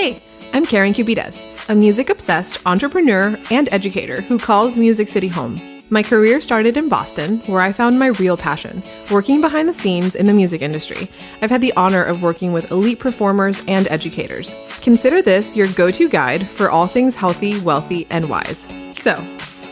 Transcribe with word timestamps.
Hey, 0.00 0.22
I'm 0.52 0.64
Karen 0.64 0.92
Cubides, 0.92 1.44
a 1.68 1.74
music 1.74 2.08
obsessed 2.08 2.64
entrepreneur 2.64 3.36
and 3.50 3.68
educator 3.72 4.20
who 4.20 4.38
calls 4.38 4.76
Music 4.76 5.08
City 5.08 5.26
home. 5.26 5.60
My 5.90 6.04
career 6.04 6.40
started 6.40 6.76
in 6.76 6.88
Boston, 6.88 7.40
where 7.46 7.60
I 7.60 7.72
found 7.72 7.98
my 7.98 8.06
real 8.06 8.36
passion, 8.36 8.80
working 9.10 9.40
behind 9.40 9.68
the 9.68 9.74
scenes 9.74 10.14
in 10.14 10.26
the 10.26 10.32
music 10.32 10.62
industry. 10.62 11.10
I've 11.42 11.50
had 11.50 11.62
the 11.62 11.72
honor 11.72 12.04
of 12.04 12.22
working 12.22 12.52
with 12.52 12.70
elite 12.70 13.00
performers 13.00 13.60
and 13.66 13.88
educators. 13.88 14.54
Consider 14.82 15.20
this 15.20 15.56
your 15.56 15.66
go 15.72 15.90
to 15.90 16.08
guide 16.08 16.48
for 16.48 16.70
all 16.70 16.86
things 16.86 17.16
healthy, 17.16 17.58
wealthy, 17.58 18.06
and 18.08 18.28
wise. 18.28 18.68
So, 19.00 19.20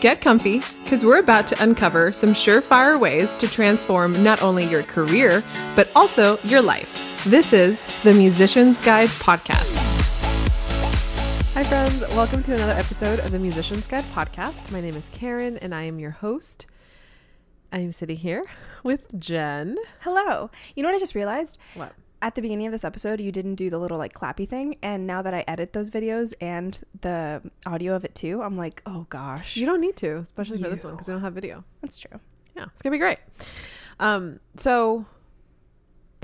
get 0.01 0.19
comfy, 0.19 0.61
because 0.83 1.05
we're 1.05 1.19
about 1.19 1.47
to 1.47 1.63
uncover 1.63 2.11
some 2.11 2.33
surefire 2.33 2.99
ways 2.99 3.33
to 3.35 3.47
transform 3.47 4.21
not 4.21 4.43
only 4.43 4.65
your 4.65 4.83
career, 4.83 5.41
but 5.73 5.89
also 5.95 6.37
your 6.39 6.61
life. 6.61 7.23
This 7.23 7.53
is 7.53 7.81
the 8.03 8.13
Musician's 8.13 8.83
Guide 8.83 9.07
Podcast. 9.07 9.86
Hi, 11.57 11.63
friends. 11.63 12.01
Welcome 12.09 12.43
to 12.43 12.53
another 12.53 12.73
episode 12.73 13.17
of 13.17 13.31
the 13.31 13.39
Musician's 13.39 13.87
Guide 13.87 14.03
podcast. 14.13 14.71
My 14.71 14.79
name 14.79 14.95
is 14.95 15.09
Karen, 15.11 15.57
and 15.57 15.73
I 15.73 15.85
am 15.85 15.97
your 15.97 16.11
host. 16.11 16.67
I 17.73 17.79
am 17.79 17.91
sitting 17.91 18.17
here 18.17 18.45
with 18.83 19.07
Jen. 19.17 19.75
Hello. 20.01 20.51
You 20.75 20.83
know 20.83 20.89
what 20.89 20.95
I 20.95 20.99
just 20.99 21.15
realized? 21.15 21.57
What? 21.73 21.93
At 22.21 22.35
the 22.35 22.43
beginning 22.43 22.67
of 22.67 22.71
this 22.71 22.83
episode, 22.83 23.19
you 23.19 23.31
didn't 23.31 23.55
do 23.55 23.71
the 23.71 23.79
little 23.79 23.97
like 23.97 24.13
clappy 24.13 24.47
thing. 24.47 24.77
And 24.83 25.07
now 25.07 25.23
that 25.23 25.33
I 25.33 25.43
edit 25.47 25.73
those 25.73 25.89
videos 25.89 26.31
and 26.39 26.79
the 27.01 27.41
audio 27.65 27.95
of 27.95 28.05
it 28.05 28.13
too, 28.13 28.43
I'm 28.43 28.55
like, 28.55 28.83
oh 28.85 29.07
gosh. 29.09 29.57
You 29.57 29.65
don't 29.65 29.81
need 29.81 29.95
to, 29.95 30.17
especially 30.17 30.61
for 30.61 30.69
this 30.69 30.83
one 30.83 30.93
because 30.93 31.07
we 31.07 31.13
don't 31.15 31.23
have 31.23 31.33
video. 31.33 31.63
That's 31.81 31.97
true. 31.97 32.19
Yeah, 32.55 32.65
it's 32.71 32.83
gonna 32.83 32.93
be 32.93 32.99
great. 32.99 33.17
Um, 33.99 34.41
so 34.57 35.07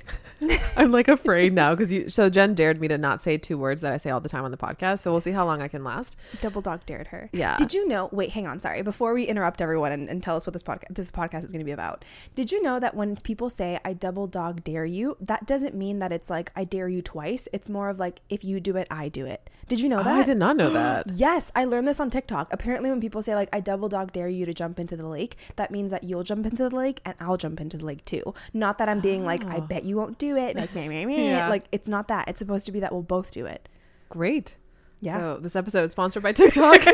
I'm 0.76 0.92
like 0.92 1.08
afraid 1.08 1.54
now 1.54 1.74
because 1.74 1.92
you. 1.92 2.10
So 2.10 2.30
Jen 2.30 2.54
dared 2.54 2.80
me 2.82 2.88
to 2.90 2.98
not 2.98 3.22
say 3.22 3.38
two 3.38 3.58
words 3.58 3.82
that 3.82 3.94
I 3.94 3.98
say 3.98 4.10
all 4.10 4.20
the 4.20 4.30
time 4.30 4.44
on 4.44 4.52
the 4.52 4.58
podcast. 4.58 5.00
So 5.00 5.12
we'll 5.12 5.22
see 5.22 5.32
how 5.32 5.46
long 5.46 5.62
I 5.62 5.68
can 5.68 5.84
last. 5.84 6.18
Double 6.42 6.62
dog 6.62 6.86
dared 6.86 7.08
her. 7.08 7.30
Yeah. 7.32 7.56
Did 7.56 7.74
you 7.74 7.88
know? 7.88 8.10
Wait, 8.12 8.32
hang 8.32 8.46
on. 8.48 8.60
Sorry. 8.60 8.82
Before 8.82 9.14
we 9.14 9.24
interrupt 9.24 9.62
everyone 9.62 9.92
and, 9.92 10.10
and 10.10 10.22
tell 10.22 10.36
us 10.36 10.46
what 10.46 10.54
this 10.54 10.64
podcast 10.64 10.96
this 10.96 11.12
podcast 11.12 11.46
is 11.46 11.52
going 11.52 11.60
to 11.60 11.66
be 11.66 11.72
about, 11.72 12.04
did 12.36 12.52
you 12.52 12.62
know 12.62 12.80
that 12.80 12.96
when 12.96 13.16
people 13.18 13.50
say 13.50 13.80
"I 13.86 13.94
double 13.94 14.28
dog 14.28 14.64
dare 14.64 14.86
you," 14.86 15.16
that 15.22 15.46
doesn't 15.46 15.76
mean 15.76 16.00
that 16.00 16.12
it's 16.12 16.30
like 16.30 16.52
I 16.56 16.64
dare 16.66 16.90
you 16.90 17.02
twice. 17.02 17.48
It's 17.54 17.70
more 17.70 17.90
of 17.90 18.00
like 18.00 18.20
if 18.30 18.44
you 18.44 18.60
do 18.60 18.76
it, 18.76 18.88
I 18.92 19.08
do 19.10 19.26
it. 19.26 19.50
Did 19.70 19.80
you 19.80 19.88
know 19.88 20.02
Oh, 20.02 20.04
that? 20.04 20.20
I 20.20 20.24
did 20.24 20.38
not 20.38 20.58
know 20.58 20.70
that. 20.72 21.06
Yes, 21.14 21.52
I 21.56 21.64
learned 21.64 21.88
this 21.88 22.00
on 22.00 22.10
TikTok. 22.10 22.52
Apparently, 22.52 22.90
when 22.90 23.00
people 23.00 23.22
say 23.22 23.34
like 23.36 23.50
"I 23.54 23.60
double 23.62 23.88
dog 23.88 24.12
dare 24.12 24.28
you 24.28 24.46
to 24.46 24.54
jump 24.54 24.78
into 24.80 24.98
the 24.98 25.08
lake," 25.08 25.38
that 25.56 25.72
means 25.72 25.92
that 25.92 26.04
you'll 26.04 26.24
jump 26.24 26.46
into 26.46 26.68
the 26.68 26.76
lake 26.76 27.00
and 27.06 27.16
I'll 27.20 27.38
jump 27.38 27.62
into 27.62 27.78
the 27.78 27.86
lake 27.86 28.04
too. 28.04 28.34
Not 28.54 28.78
that 28.80 28.90
I'm 28.90 29.00
being 29.00 29.24
like 29.24 29.46
"I 29.46 29.58
ah. 29.58 29.62
bet 29.62 29.83
you 29.84 29.98
won't 29.98 30.18
do 30.18 30.38
it," 30.38 30.56
like 30.56 30.74
meh, 30.76 30.88
meh, 30.88 31.06
meh. 31.06 31.32
Yeah. 31.32 31.50
like 31.50 31.66
it's 31.72 31.88
not 31.88 32.08
that. 32.08 32.28
It's 32.28 32.40
supposed 32.40 32.66
to 32.66 32.72
be 32.72 32.80
that 32.80 32.92
we'll 32.92 33.02
both 33.02 33.32
do 33.32 33.46
it. 33.46 33.70
Great. 34.10 34.56
Yeah. 35.02 35.20
So 35.20 35.40
this 35.42 35.56
episode 35.56 35.84
is 35.84 35.92
sponsored 35.92 36.24
by 36.24 36.32
TikTok. 36.32 36.82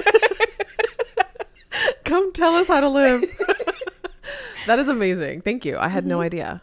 Come 2.06 2.34
tell 2.34 2.56
us 2.56 2.68
how 2.68 2.82
to 2.82 2.90
live. 2.90 3.22
that 4.68 4.80
is 4.80 4.88
amazing. 4.88 5.42
Thank 5.42 5.64
you. 5.64 5.78
I 5.78 5.90
had 5.90 6.08
no 6.08 6.18
mm-hmm. 6.18 6.26
idea. 6.26 6.62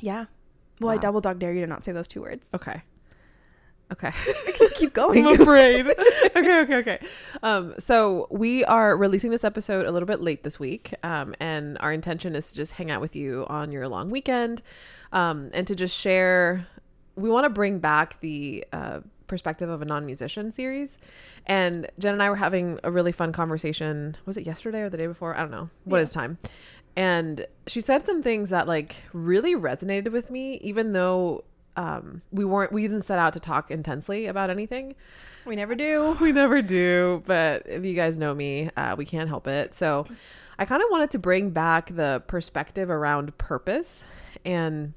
Yeah. 0.00 0.26
Well, 0.80 0.90
I 0.90 0.96
double 0.96 1.20
dog 1.20 1.38
dare 1.38 1.52
you 1.52 1.60
to 1.60 1.66
not 1.66 1.84
say 1.84 1.92
those 1.92 2.08
two 2.08 2.22
words. 2.22 2.48
Okay. 2.54 2.82
Okay. 3.92 4.12
Keep 4.74 4.92
going. 4.92 5.26
I'm 5.26 5.40
afraid. 5.40 5.86
okay, 6.36 6.60
okay, 6.60 6.76
okay. 6.76 6.98
Um, 7.42 7.74
so 7.78 8.26
we 8.30 8.64
are 8.64 8.96
releasing 8.96 9.30
this 9.30 9.44
episode 9.44 9.86
a 9.86 9.90
little 9.90 10.06
bit 10.06 10.20
late 10.20 10.42
this 10.42 10.60
week, 10.60 10.94
um, 11.02 11.34
and 11.40 11.78
our 11.80 11.92
intention 11.92 12.36
is 12.36 12.50
to 12.50 12.56
just 12.56 12.72
hang 12.72 12.90
out 12.90 13.00
with 13.00 13.16
you 13.16 13.46
on 13.48 13.72
your 13.72 13.88
long 13.88 14.10
weekend, 14.10 14.62
um, 15.12 15.50
and 15.54 15.66
to 15.66 15.74
just 15.74 15.96
share. 15.96 16.66
We 17.16 17.30
want 17.30 17.44
to 17.44 17.50
bring 17.50 17.80
back 17.80 18.20
the 18.20 18.64
uh, 18.72 19.00
perspective 19.26 19.68
of 19.68 19.82
a 19.82 19.84
non-musician 19.84 20.52
series, 20.52 20.98
and 21.46 21.90
Jen 21.98 22.12
and 22.12 22.22
I 22.22 22.28
were 22.30 22.36
having 22.36 22.78
a 22.84 22.90
really 22.90 23.12
fun 23.12 23.32
conversation. 23.32 24.16
Was 24.26 24.36
it 24.36 24.46
yesterday 24.46 24.82
or 24.82 24.90
the 24.90 24.98
day 24.98 25.06
before? 25.06 25.34
I 25.34 25.40
don't 25.40 25.50
know. 25.50 25.70
What 25.84 26.00
is 26.00 26.12
time? 26.12 26.38
And 26.94 27.46
she 27.66 27.80
said 27.80 28.04
some 28.04 28.22
things 28.22 28.50
that 28.50 28.68
like 28.68 28.96
really 29.12 29.54
resonated 29.54 30.12
with 30.12 30.30
me, 30.30 30.54
even 30.62 30.92
though 30.92 31.44
um, 31.78 32.22
we 32.32 32.44
weren't 32.44 32.72
we 32.72 32.82
didn't 32.82 33.02
set 33.02 33.20
out 33.20 33.32
to 33.34 33.40
talk 33.40 33.70
intensely 33.70 34.26
about 34.26 34.50
anything. 34.50 34.96
we 35.46 35.54
never 35.54 35.76
do. 35.76 36.16
We 36.20 36.32
never 36.32 36.60
do, 36.60 37.22
but 37.24 37.62
if 37.66 37.84
you 37.84 37.94
guys 37.94 38.18
know 38.18 38.34
me, 38.34 38.68
uh, 38.76 38.96
we 38.98 39.04
can't 39.04 39.28
help 39.28 39.46
it. 39.46 39.74
So 39.74 40.04
I 40.58 40.64
kind 40.64 40.82
of 40.82 40.88
wanted 40.90 41.12
to 41.12 41.20
bring 41.20 41.50
back 41.50 41.94
the 41.94 42.24
perspective 42.26 42.90
around 42.90 43.38
purpose. 43.38 44.02
And 44.44 44.92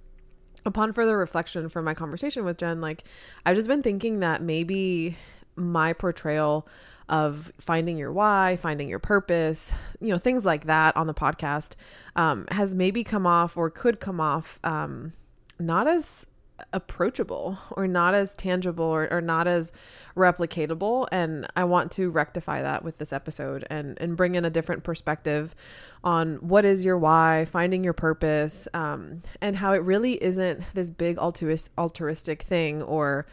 upon 0.66 0.92
further 0.92 1.18
reflection 1.18 1.70
from 1.70 1.86
my 1.86 1.94
conversation 1.94 2.44
with 2.46 2.58
Jen, 2.58 2.82
like 2.82 3.04
I've 3.46 3.56
just 3.56 3.68
been 3.68 3.84
thinking 3.84 4.20
that 4.22 4.42
maybe 4.42 5.18
my 5.56 5.94
portrayal 5.94 6.68
of 7.10 7.52
finding 7.60 8.00
your 8.00 8.12
why, 8.12 8.58
finding 8.60 8.90
your 8.90 8.98
purpose, 8.98 9.72
you 10.00 10.08
know, 10.08 10.18
things 10.18 10.46
like 10.46 10.66
that 10.66 10.98
on 10.98 11.06
the 11.06 11.14
podcast 11.14 11.76
um, 12.16 12.48
has 12.50 12.74
maybe 12.74 13.04
come 13.04 13.28
off 13.28 13.56
or 13.56 13.70
could 13.70 14.00
come 14.00 14.20
off 14.20 14.60
um, 14.64 15.14
not 15.60 15.88
as 15.88 16.26
approachable 16.74 17.58
or 17.72 17.88
not 17.88 18.14
as 18.14 18.34
tangible 18.36 18.86
or, 18.86 19.12
or 19.12 19.22
not 19.22 19.48
as 19.48 19.72
replicatable. 20.16 21.08
And 21.12 21.48
i 21.56 21.64
want 21.64 21.92
to 21.94 22.10
rectify 22.10 22.62
that 22.62 22.84
with 22.84 22.98
this 22.98 23.14
episode 23.14 23.66
and 23.70 23.98
and 24.02 24.18
bring 24.18 24.36
in 24.36 24.46
a 24.46 24.50
different 24.50 24.84
perspective 24.84 25.56
on 26.04 26.36
what 26.38 26.66
is 26.66 26.84
your 26.84 26.98
why 26.98 27.46
finding 27.46 27.84
your 27.84 27.94
purpose 27.94 28.68
um, 28.74 29.22
and 29.42 29.58
how 29.58 29.74
it 29.74 29.84
really 29.84 30.22
isn't 30.24 30.64
this 30.74 30.90
big 30.90 31.18
altruist, 31.18 31.70
altruistic 31.78 32.42
thing 32.42 32.82
or 32.82 33.26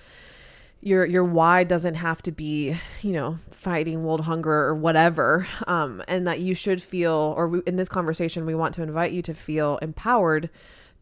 your 0.81 1.05
your 1.05 1.25
why 1.25 1.65
doesn't 1.65 1.95
have 1.95 2.23
to 2.23 2.31
be 2.31 2.77
you 3.03 3.13
know 3.13 3.39
fighting 3.51 4.05
world 4.05 4.23
hunger 4.23 4.53
or 4.53 4.75
whatever 4.75 5.47
um, 5.67 6.03
and 6.07 6.27
that 6.27 6.41
you 6.41 6.55
should 6.55 6.81
feel 6.81 7.35
or 7.37 7.49
we, 7.49 7.61
in 7.67 7.77
this 7.77 7.89
conversation 7.89 8.47
we 8.47 8.55
want 8.55 8.75
to 8.75 8.83
invite 8.83 9.13
you 9.13 9.23
to 9.23 9.35
feel 9.35 9.79
empowered 9.83 10.49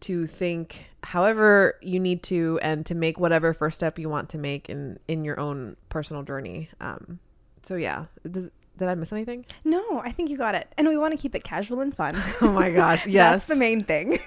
to 0.01 0.27
think 0.27 0.87
however 1.03 1.77
you 1.81 2.01
need 2.01 2.23
to 2.25 2.59
and 2.63 2.85
to 2.87 2.95
make 2.95 3.19
whatever 3.19 3.53
first 3.55 3.77
step 3.77 3.99
you 3.99 4.09
want 4.09 4.29
to 4.31 4.39
make 4.39 4.69
in 4.69 4.99
in 5.09 5.25
your 5.25 5.39
own 5.39 5.77
personal 5.89 6.23
journey. 6.23 6.69
Um 6.81 7.19
so 7.63 7.75
yeah 7.77 8.07
Does, 8.31 8.49
did 8.79 8.89
i 8.89 8.95
miss 8.95 9.13
anything? 9.13 9.47
No, 9.65 10.01
I 10.05 10.13
think 10.13 10.31
you 10.31 10.37
got 10.37 10.55
it. 10.55 10.69
And 10.77 10.87
we 10.89 10.97
want 10.97 11.17
to 11.17 11.21
keep 11.21 11.35
it 11.35 11.45
casual 11.45 11.81
and 11.81 11.95
fun. 11.95 12.15
oh 12.43 12.53
my 12.53 12.71
gosh 12.71 13.07
yes. 13.09 13.33
That's 13.33 13.47
the 13.47 13.57
main 13.57 13.85
thing. 13.85 14.19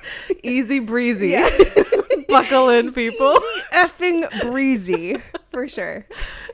easy 0.44 0.80
breezy. 0.80 1.38
Buckle 2.28 2.70
in 2.70 2.94
people. 2.94 3.34
Easy 3.38 3.62
effing 3.72 4.52
breezy 4.52 5.18
for 5.60 5.68
sure. 5.68 6.06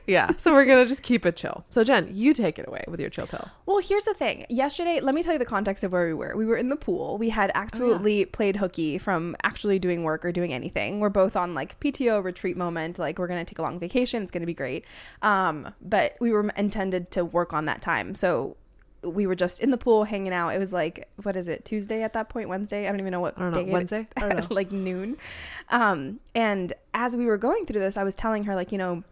yeah 0.06 0.30
so 0.36 0.52
we're 0.52 0.64
gonna 0.64 0.86
just 0.86 1.02
keep 1.02 1.24
it 1.26 1.36
chill 1.36 1.64
so 1.68 1.82
jen 1.84 2.08
you 2.12 2.34
take 2.34 2.58
it 2.58 2.66
away 2.68 2.84
with 2.88 3.00
your 3.00 3.10
chill 3.10 3.26
pill 3.26 3.48
Well, 3.66 3.78
here's 3.78 4.04
the 4.04 4.14
thing. 4.14 4.46
Yesterday, 4.48 5.00
let 5.00 5.14
me 5.14 5.22
tell 5.22 5.32
you 5.32 5.38
the 5.38 5.44
context 5.44 5.82
of 5.84 5.92
where 5.92 6.06
we 6.06 6.14
were. 6.14 6.36
We 6.36 6.46
were 6.46 6.56
in 6.56 6.68
the 6.68 6.76
pool. 6.76 7.18
We 7.18 7.30
had 7.30 7.50
absolutely 7.54 8.24
played 8.24 8.56
hooky 8.56 8.96
from 8.98 9.36
actually 9.42 9.78
doing 9.78 10.04
work 10.04 10.24
or 10.24 10.30
doing 10.32 10.52
anything. 10.52 11.00
We're 11.00 11.08
both 11.10 11.36
on 11.36 11.52
like 11.54 11.78
PTO 11.80 12.22
retreat 12.22 12.56
moment. 12.56 12.98
Like 12.98 13.18
we're 13.18 13.26
gonna 13.26 13.44
take 13.44 13.58
a 13.58 13.62
long 13.62 13.78
vacation. 13.80 14.22
It's 14.22 14.30
gonna 14.30 14.46
be 14.46 14.54
great. 14.54 14.84
Um, 15.22 15.74
but 15.82 16.16
we 16.20 16.30
were 16.32 16.48
intended 16.56 17.10
to 17.12 17.24
work 17.24 17.52
on 17.52 17.64
that 17.66 17.82
time. 17.82 18.14
So 18.14 18.56
we 19.10 19.26
were 19.26 19.34
just 19.34 19.60
in 19.60 19.70
the 19.70 19.78
pool 19.78 20.04
hanging 20.04 20.32
out. 20.32 20.50
It 20.50 20.58
was 20.58 20.72
like 20.72 21.08
what 21.22 21.36
is 21.36 21.48
it? 21.48 21.64
Tuesday 21.64 22.02
at 22.02 22.12
that 22.14 22.28
point? 22.28 22.48
Wednesday? 22.48 22.86
I 22.86 22.90
don't 22.90 23.00
even 23.00 23.12
know 23.12 23.20
what 23.20 23.36
I 23.36 23.42
don't 23.42 23.52
know. 23.54 23.62
day 23.62 23.68
it- 23.68 23.72
Wednesday? 23.72 24.06
I 24.16 24.20
don't 24.20 24.36
know. 24.50 24.54
like 24.54 24.72
noon. 24.72 25.16
Um, 25.70 26.20
and 26.34 26.72
as 26.94 27.16
we 27.16 27.26
were 27.26 27.38
going 27.38 27.66
through 27.66 27.80
this, 27.80 27.96
I 27.96 28.04
was 28.04 28.14
telling 28.14 28.44
her 28.44 28.54
like 28.54 28.72
you 28.72 28.78
know. 28.78 29.02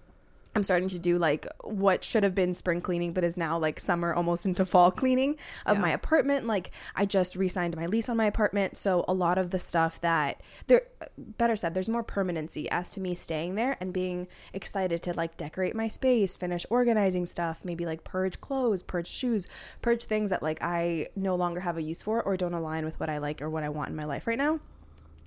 I'm 0.56 0.64
starting 0.64 0.88
to 0.88 0.98
do 0.98 1.18
like 1.18 1.46
what 1.62 2.04
should 2.04 2.22
have 2.22 2.34
been 2.34 2.54
spring 2.54 2.80
cleaning, 2.80 3.12
but 3.12 3.24
is 3.24 3.36
now 3.36 3.58
like 3.58 3.80
summer 3.80 4.14
almost 4.14 4.46
into 4.46 4.64
fall 4.64 4.90
cleaning 4.90 5.36
of 5.66 5.76
Yeah. 5.76 5.82
my 5.82 5.90
apartment. 5.90 6.46
Like 6.46 6.70
I 6.94 7.06
just 7.06 7.34
re-signed 7.36 7.76
my 7.76 7.86
lease 7.86 8.08
on 8.08 8.16
my 8.16 8.26
apartment, 8.26 8.76
so 8.76 9.04
a 9.08 9.14
lot 9.14 9.36
of 9.38 9.50
the 9.50 9.58
stuff 9.58 10.00
that 10.00 10.40
there, 10.66 10.82
better 11.18 11.56
said, 11.56 11.74
there's 11.74 11.88
more 11.88 12.02
permanency 12.04 12.70
as 12.70 12.92
to 12.92 13.00
me 13.00 13.14
staying 13.14 13.56
there 13.56 13.76
and 13.80 13.92
being 13.92 14.28
excited 14.52 15.02
to 15.02 15.12
like 15.14 15.36
decorate 15.36 15.74
my 15.74 15.88
space, 15.88 16.36
finish 16.36 16.64
organizing 16.70 17.26
stuff, 17.26 17.64
maybe 17.64 17.84
like 17.84 18.04
purge 18.04 18.40
clothes, 18.40 18.82
purge 18.82 19.08
shoes, 19.08 19.48
purge 19.82 20.04
things 20.04 20.30
that 20.30 20.42
like 20.42 20.62
I 20.62 21.08
no 21.16 21.34
longer 21.34 21.60
have 21.60 21.76
a 21.76 21.82
use 21.82 22.02
for 22.02 22.22
or 22.22 22.36
don't 22.36 22.54
align 22.54 22.84
with 22.84 22.98
what 23.00 23.10
I 23.10 23.18
like 23.18 23.42
or 23.42 23.50
what 23.50 23.64
I 23.64 23.68
want 23.68 23.90
in 23.90 23.96
my 23.96 24.04
life 24.04 24.26
right 24.26 24.38
now. 24.38 24.60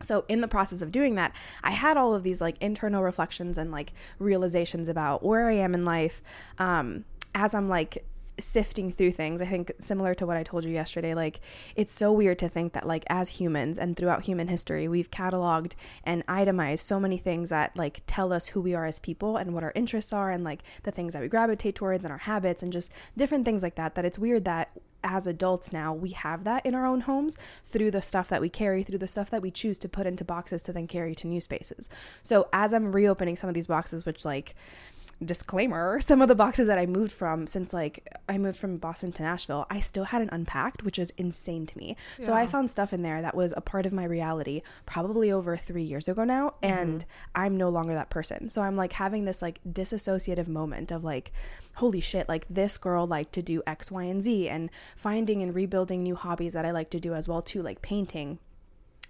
So 0.02 0.26
in 0.28 0.42
the 0.42 0.48
process 0.48 0.82
of 0.82 0.92
doing 0.92 1.16
that, 1.16 1.34
I 1.64 1.72
had 1.72 1.98
all 1.98 2.14
of 2.14 2.24
these 2.24 2.42
like 2.42 2.56
internal 2.62 3.04
reflections 3.04 3.58
and 3.58 3.72
like 3.72 3.94
realizations 4.20 4.90
about 4.90 5.24
where 5.24 5.50
I 5.50 5.54
am 5.54 5.74
in 5.74 5.86
life. 5.86 6.22
Um, 6.60 7.06
as 7.34 7.54
I'm 7.54 7.70
like 7.70 8.06
sifting 8.40 8.92
through 8.92 9.12
things, 9.12 9.42
I 9.42 9.46
think 9.46 9.72
similar 9.80 10.14
to 10.16 10.26
what 10.26 10.38
I 10.38 10.44
told 10.44 10.64
you 10.64 10.72
yesterday, 10.72 11.14
like 11.14 11.40
it's 11.76 11.92
so 11.92 12.12
weird 12.12 12.40
to 12.40 12.50
think 12.50 12.74
that 12.74 12.88
like 12.88 13.04
as 13.08 13.30
humans 13.30 13.78
and 13.78 13.96
throughout 13.96 14.24
human 14.26 14.48
history, 14.48 14.88
we've 14.88 15.12
cataloged 15.12 15.74
and 16.04 16.24
itemized 16.28 16.86
so 16.86 17.00
many 17.00 17.18
things 17.18 17.50
that 17.50 17.76
like 17.76 18.02
tell 18.08 18.32
us 18.32 18.48
who 18.48 18.62
we 18.62 18.74
are 18.74 18.86
as 18.86 19.00
people 19.00 19.38
and 19.38 19.54
what 19.54 19.64
our 19.64 19.72
interests 19.76 20.14
are 20.14 20.32
and 20.32 20.44
like 20.44 20.64
the 20.84 20.92
things 20.92 21.14
that 21.14 21.22
we 21.22 21.28
gravitate 21.28 21.76
towards 21.76 22.06
and 22.06 22.12
our 22.12 22.20
habits 22.20 22.64
and 22.64 22.72
just 22.72 22.92
different 23.16 23.46
things 23.46 23.64
like 23.64 23.76
that. 23.76 23.96
That 23.96 24.06
it's 24.06 24.20
weird 24.20 24.46
that 24.46 24.72
as 25.04 25.28
adults 25.28 25.72
now 25.72 25.94
we 25.94 26.10
have 26.10 26.44
that 26.44 26.66
in 26.66 26.74
our 26.74 26.86
own 26.86 27.02
homes 27.02 27.38
through 27.66 27.92
the 27.92 28.02
stuff 28.02 28.30
that 28.30 28.42
we 28.42 28.50
carry 28.50 28.84
through 28.84 28.98
the 28.98 29.08
stuff 29.08 29.30
that 29.30 29.42
we 29.42 29.52
choose 29.52 29.78
to 29.78 29.88
put 29.88 30.08
into 30.08 30.26
boxes 30.26 30.62
to 30.62 30.74
then 30.74 30.88
carry 30.88 31.14
to 31.14 31.28
new 31.28 31.40
spaces 31.40 31.88
so 32.24 32.48
as 32.52 32.74
i'm 32.74 32.92
reopening 32.92 33.36
some 33.36 33.48
of 33.48 33.54
these 33.54 33.68
boxes 33.68 34.06
which 34.06 34.26
like 34.26 34.56
disclaimer 35.24 36.00
some 36.00 36.22
of 36.22 36.28
the 36.28 36.36
boxes 36.36 36.68
that 36.68 36.78
I 36.78 36.86
moved 36.86 37.12
from 37.12 37.48
since 37.48 37.74
like 37.74 38.08
I 38.30 38.38
moved 38.38 38.60
from 38.60 38.78
Boston 38.78 39.12
to 39.14 39.24
Nashville, 39.24 39.66
I 39.70 39.80
still 39.80 40.06
hadn't 40.06 40.30
unpacked, 40.30 40.84
which 40.84 41.00
is 41.00 41.12
insane 41.18 41.66
to 41.66 41.78
me. 41.78 41.96
So 42.20 42.34
I 42.34 42.46
found 42.46 42.70
stuff 42.70 42.94
in 42.94 43.02
there 43.02 43.22
that 43.22 43.36
was 43.36 43.54
a 43.58 43.62
part 43.62 43.86
of 43.86 43.94
my 43.94 44.04
reality 44.04 44.62
probably 44.86 45.32
over 45.32 45.58
3 45.58 45.82
years 45.82 46.08
ago 46.08 46.24
now 46.24 46.54
and 46.62 47.06
I'm 47.34 47.58
no 47.58 47.70
longer 47.70 47.94
that 47.94 48.10
person. 48.10 48.50
So 48.50 48.62
I'm 48.62 48.76
like 48.76 48.94
having 48.94 49.26
this 49.26 49.42
like 49.42 49.60
disassociative 49.68 50.48
moment 50.48 50.92
of 50.92 51.04
like 51.04 51.32
holy 51.76 52.02
shit, 52.02 52.30
like 52.30 52.46
this 52.50 52.78
girl 52.78 53.08
liked 53.08 53.34
to 53.34 53.42
do 53.42 53.64
X, 53.66 53.92
Y, 53.92 54.04
and 54.04 54.22
Z 54.22 54.50
and 54.50 54.70
finding 54.96 55.42
and 55.42 55.56
rebuilding 55.56 56.04
new 56.04 56.16
hobbies 56.16 56.54
that 56.54 56.66
I 56.66 56.72
like 56.72 56.90
to 56.92 57.00
do 57.00 57.14
as 57.14 57.28
well 57.28 57.42
too, 57.42 57.62
like 57.62 57.82
painting 57.82 58.40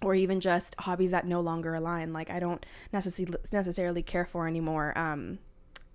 or 0.03 0.13
even 0.13 0.39
just 0.39 0.75
hobbies 0.81 1.11
that 1.11 1.25
no 1.25 1.41
longer 1.41 1.73
align 1.73 2.13
like 2.13 2.29
i 2.29 2.39
don't 2.39 2.65
necessarily 2.93 3.35
necessarily 3.51 4.03
care 4.03 4.25
for 4.25 4.47
anymore 4.47 4.95
um 4.95 5.39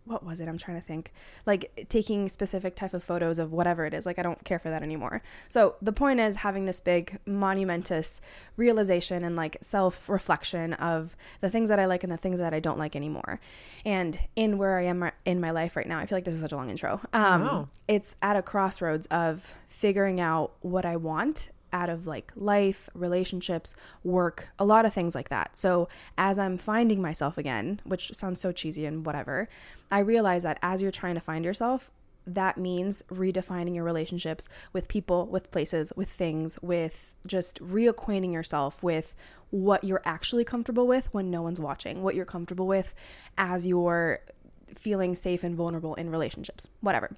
what 0.05 0.25
was 0.25 0.41
it? 0.41 0.49
I'm 0.49 0.59
trying 0.59 0.81
to 0.81 0.87
think. 0.87 1.13
Like 1.47 1.87
taking 1.89 2.29
specific 2.29 2.75
type 2.75 2.93
of 2.93 3.05
photos 3.05 3.39
of 3.39 3.53
whatever 3.53 3.87
it 3.87 3.95
is. 3.95 4.05
Like 4.05 4.19
i 4.19 4.23
don't 4.23 4.43
care 4.45 4.59
for 4.59 4.69
that 4.71 4.83
anymore. 4.83 5.23
So 5.49 5.77
the 5.81 5.93
point 5.93 6.19
is 6.21 6.37
having 6.37 6.65
this 6.65 6.81
big 6.81 7.19
monumentous 7.27 8.21
realization 8.57 9.25
and 9.25 9.37
like 9.37 9.57
self 9.61 10.09
reflection 10.09 10.73
of 10.75 11.17
the 11.41 11.51
things 11.51 11.69
that 11.69 11.79
i 11.79 11.87
like 11.87 12.03
and 12.03 12.13
the 12.13 12.17
things 12.17 12.41
that 12.41 12.53
i 12.55 12.61
don't 12.61 12.79
like 12.79 12.97
anymore. 12.97 13.41
And 13.85 14.19
in 14.37 14.59
where 14.59 14.79
i 14.79 14.85
am 14.85 15.11
in 15.25 15.41
my 15.41 15.51
life 15.51 15.77
right 15.77 15.87
now 15.87 15.99
i 15.99 16.07
feel 16.07 16.17
like 16.17 16.25
this 16.25 16.35
is 16.35 16.41
such 16.41 16.53
a 16.53 16.57
long 16.57 16.71
intro. 16.71 17.01
Um 17.13 17.43
Wow. 17.43 17.69
it's 17.89 18.17
at 18.23 18.37
a 18.37 18.43
crossroads 18.43 19.07
of 19.07 19.55
figuring 19.69 20.21
out 20.21 20.53
what 20.61 20.85
i 20.85 20.97
want 20.97 21.51
out 21.73 21.89
of 21.89 22.07
like 22.07 22.33
life, 22.37 22.89
relationships, 22.95 23.75
work, 24.05 24.49
a 24.59 24.65
lot 24.65 24.85
of 24.85 24.93
things 24.93 25.15
like 25.15 25.29
that. 25.29 25.57
So, 25.57 25.89
as 26.17 26.39
I'm 26.39 26.59
finding 26.59 27.01
myself 27.01 27.39
again, 27.39 27.81
which 27.85 28.13
sounds 28.15 28.41
so 28.41 28.53
cheesy 28.53 28.87
and 28.87 29.05
whatever, 29.05 29.49
I 29.91 30.01
realize 30.01 30.43
that 30.43 30.59
as 30.63 30.83
you're 30.83 30.91
trying 30.91 31.15
to 31.15 31.21
find 31.21 31.45
yourself, 31.45 31.91
that 32.25 32.57
means 32.57 33.03
redefining 33.11 33.75
your 33.75 33.85
relationships 33.85 34.49
with 34.73 34.87
people, 34.87 35.27
with 35.27 35.51
places, 35.51 35.93
with 35.97 36.09
things, 36.09 36.59
with 36.63 37.17
just 37.27 37.61
reacquainting 37.61 38.33
yourself 38.33 38.81
with 38.83 39.17
what 39.51 39.83
you're 39.83 40.03
actually 40.05 40.45
comfortable 40.45 40.87
with 40.87 41.13
when 41.13 41.31
no 41.31 41.43
one's 41.43 41.59
watching, 41.59 42.03
what 42.03 42.15
you're 42.15 42.25
comfortable 42.25 42.67
with 42.67 42.95
as 43.37 43.67
you're 43.67 44.21
feeling 44.75 45.15
safe 45.15 45.43
and 45.43 45.57
vulnerable 45.57 45.95
in 45.97 46.11
relationships, 46.11 46.69
whatever 46.81 47.17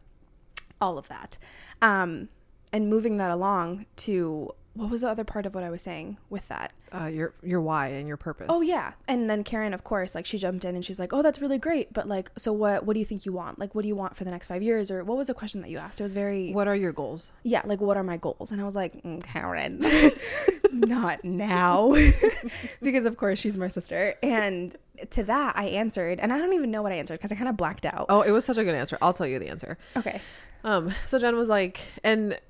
all 0.80 0.98
of 0.98 1.08
that. 1.08 1.38
Um, 1.80 2.28
and 2.74 2.90
moving 2.90 3.16
that 3.18 3.30
along 3.30 3.86
to 3.96 4.52
what 4.74 4.90
was 4.90 5.02
the 5.02 5.08
other 5.08 5.22
part 5.22 5.46
of 5.46 5.54
what 5.54 5.62
I 5.62 5.70
was 5.70 5.82
saying 5.82 6.18
with 6.28 6.48
that? 6.48 6.72
Uh, 6.92 7.06
your 7.06 7.32
your 7.44 7.60
why 7.60 7.88
and 7.88 8.08
your 8.08 8.16
purpose. 8.16 8.46
Oh 8.48 8.60
yeah. 8.60 8.94
And 9.06 9.30
then 9.30 9.44
Karen, 9.44 9.72
of 9.72 9.84
course, 9.84 10.16
like 10.16 10.26
she 10.26 10.36
jumped 10.36 10.64
in 10.64 10.74
and 10.74 10.84
she's 10.84 10.98
like, 10.98 11.12
"Oh, 11.12 11.22
that's 11.22 11.40
really 11.40 11.58
great, 11.58 11.92
but 11.92 12.08
like, 12.08 12.32
so 12.36 12.52
what? 12.52 12.84
What 12.84 12.94
do 12.94 12.98
you 12.98 13.06
think 13.06 13.24
you 13.24 13.32
want? 13.32 13.60
Like, 13.60 13.72
what 13.76 13.82
do 13.82 13.88
you 13.88 13.94
want 13.94 14.16
for 14.16 14.24
the 14.24 14.32
next 14.32 14.48
five 14.48 14.64
years? 14.64 14.90
Or 14.90 15.04
what 15.04 15.16
was 15.16 15.28
the 15.28 15.34
question 15.34 15.60
that 15.62 15.70
you 15.70 15.78
asked? 15.78 16.00
It 16.00 16.02
was 16.02 16.12
very 16.12 16.52
What 16.52 16.66
are 16.66 16.74
your 16.74 16.90
goals? 16.92 17.30
yeah, 17.44 17.62
like 17.64 17.80
what 17.80 17.96
are 17.96 18.02
my 18.02 18.16
goals? 18.16 18.50
And 18.50 18.60
I 18.60 18.64
was 18.64 18.74
like, 18.74 19.00
mm, 19.04 19.22
Karen, 19.22 19.80
not 20.72 21.24
now, 21.24 21.94
because 22.82 23.06
of 23.06 23.16
course 23.16 23.38
she's 23.38 23.56
my 23.56 23.68
sister. 23.68 24.14
And 24.24 24.74
to 25.10 25.22
that, 25.22 25.56
I 25.56 25.66
answered, 25.66 26.18
and 26.18 26.32
I 26.32 26.38
don't 26.38 26.52
even 26.52 26.72
know 26.72 26.82
what 26.82 26.90
I 26.90 26.96
answered 26.96 27.14
because 27.18 27.30
I 27.30 27.36
kind 27.36 27.48
of 27.48 27.56
blacked 27.56 27.86
out. 27.86 28.06
Oh, 28.08 28.22
it 28.22 28.32
was 28.32 28.44
such 28.44 28.58
a 28.58 28.64
good 28.64 28.74
answer. 28.74 28.98
I'll 29.00 29.12
tell 29.12 29.26
you 29.26 29.38
the 29.38 29.48
answer. 29.48 29.78
Okay. 29.96 30.20
Um, 30.64 30.92
so 31.06 31.18
Jen 31.20 31.36
was 31.36 31.48
like, 31.48 31.80
and 32.02 32.40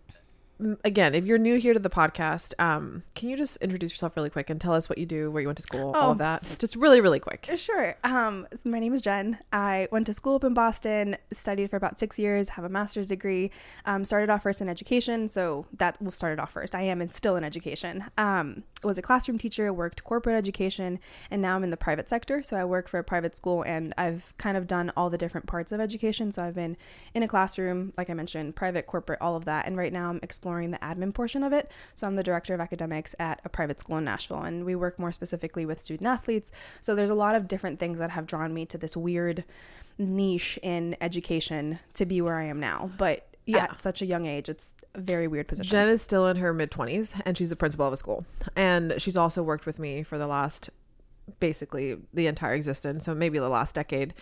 again, 0.84 1.14
if 1.14 1.24
you're 1.26 1.38
new 1.38 1.58
here 1.58 1.72
to 1.74 1.78
the 1.80 1.90
podcast, 1.90 2.52
um, 2.58 3.02
can 3.14 3.28
you 3.28 3.36
just 3.36 3.56
introduce 3.58 3.92
yourself 3.92 4.16
really 4.16 4.30
quick 4.30 4.50
and 4.50 4.60
tell 4.60 4.72
us 4.72 4.88
what 4.88 4.98
you 4.98 5.06
do, 5.06 5.30
where 5.30 5.40
you 5.40 5.48
went 5.48 5.56
to 5.56 5.62
school, 5.62 5.94
all 5.94 6.08
Oh. 6.08 6.12
of 6.12 6.18
that, 6.18 6.42
just 6.58 6.76
really, 6.76 7.00
really 7.00 7.18
quick. 7.20 7.48
Sure. 7.56 7.96
Um, 8.04 8.46
so 8.54 8.68
my 8.68 8.78
name 8.78 8.94
is 8.94 9.00
Jen. 9.00 9.38
I 9.52 9.88
went 9.90 10.06
to 10.06 10.12
school 10.12 10.36
up 10.36 10.44
in 10.44 10.54
Boston, 10.54 11.16
studied 11.32 11.70
for 11.70 11.76
about 11.76 11.98
six 11.98 12.18
years, 12.18 12.50
have 12.50 12.64
a 12.64 12.68
master's 12.68 13.08
degree. 13.08 13.50
Um, 13.84 14.04
started 14.04 14.30
off 14.30 14.42
first 14.42 14.60
in 14.60 14.68
education, 14.68 15.28
so 15.28 15.66
that 15.78 15.98
started 16.14 16.40
off 16.40 16.52
first. 16.52 16.74
I 16.74 16.82
am 16.82 17.00
in, 17.02 17.08
still 17.08 17.36
in 17.36 17.44
education. 17.44 18.04
Um, 18.16 18.62
was 18.84 18.98
a 18.98 19.02
classroom 19.02 19.38
teacher, 19.38 19.72
worked 19.72 20.04
corporate 20.04 20.36
education, 20.36 20.98
and 21.30 21.40
now 21.40 21.56
I'm 21.56 21.64
in 21.64 21.70
the 21.70 21.76
private 21.76 22.08
sector. 22.08 22.42
So 22.42 22.56
I 22.56 22.64
work 22.64 22.88
for 22.88 22.98
a 22.98 23.04
private 23.04 23.34
school, 23.34 23.62
and 23.62 23.94
I've 23.96 24.34
kind 24.38 24.56
of 24.56 24.66
done 24.66 24.92
all 24.96 25.10
the 25.10 25.18
different 25.18 25.46
parts 25.46 25.72
of 25.72 25.80
education. 25.80 26.32
So 26.32 26.42
I've 26.42 26.54
been 26.54 26.76
in 27.14 27.22
a 27.22 27.28
classroom, 27.28 27.92
like 27.96 28.10
I 28.10 28.14
mentioned, 28.14 28.56
private, 28.56 28.86
corporate, 28.86 29.20
all 29.20 29.36
of 29.36 29.44
that. 29.44 29.66
And 29.66 29.76
right 29.76 29.92
now 29.92 30.10
I'm 30.10 30.20
exploring 30.22 30.70
the 30.70 30.78
admin 30.78 31.14
portion 31.14 31.42
of 31.42 31.52
it. 31.52 31.70
So 31.94 32.06
I'm 32.06 32.16
the 32.16 32.22
director 32.22 32.54
of 32.54 32.60
academics 32.60 33.14
at 33.18 33.40
a 33.44 33.48
private 33.48 33.80
school 33.80 33.98
in 33.98 34.04
Nashville, 34.04 34.42
and 34.42 34.64
we 34.64 34.74
work 34.74 34.98
more 34.98 35.12
specifically 35.12 35.66
with 35.66 35.80
student 35.80 36.06
athletes. 36.06 36.50
So 36.80 36.94
there's 36.94 37.10
a 37.10 37.14
lot 37.14 37.34
of 37.34 37.48
different 37.48 37.78
things 37.78 37.98
that 37.98 38.10
have 38.10 38.26
drawn 38.26 38.54
me 38.54 38.66
to 38.66 38.78
this 38.78 38.96
weird 38.96 39.44
niche 39.98 40.58
in 40.62 40.96
education 41.00 41.78
to 41.94 42.04
be 42.04 42.20
where 42.20 42.36
I 42.36 42.44
am 42.44 42.60
now. 42.60 42.90
But 42.98 43.33
Yeah. 43.46 43.64
at 43.64 43.78
such 43.78 44.00
a 44.02 44.06
young 44.06 44.26
age, 44.26 44.48
it's 44.48 44.74
a 44.94 45.00
very 45.00 45.28
weird 45.28 45.48
position. 45.48 45.70
Jen 45.70 45.88
is 45.88 46.02
still 46.02 46.26
in 46.26 46.36
her 46.36 46.52
mid 46.52 46.70
20s 46.70 47.20
and 47.24 47.36
she's 47.36 47.50
the 47.50 47.56
principal 47.56 47.86
of 47.86 47.92
a 47.92 47.96
school. 47.96 48.24
And 48.56 48.94
she's 48.98 49.16
also 49.16 49.42
worked 49.42 49.66
with 49.66 49.78
me 49.78 50.02
for 50.02 50.18
the 50.18 50.26
last 50.26 50.70
basically 51.40 51.96
the 52.12 52.26
entire 52.26 52.54
existence, 52.54 53.04
so 53.04 53.14
maybe 53.14 53.38
the 53.38 53.48
last 53.48 53.74
decade 53.74 54.14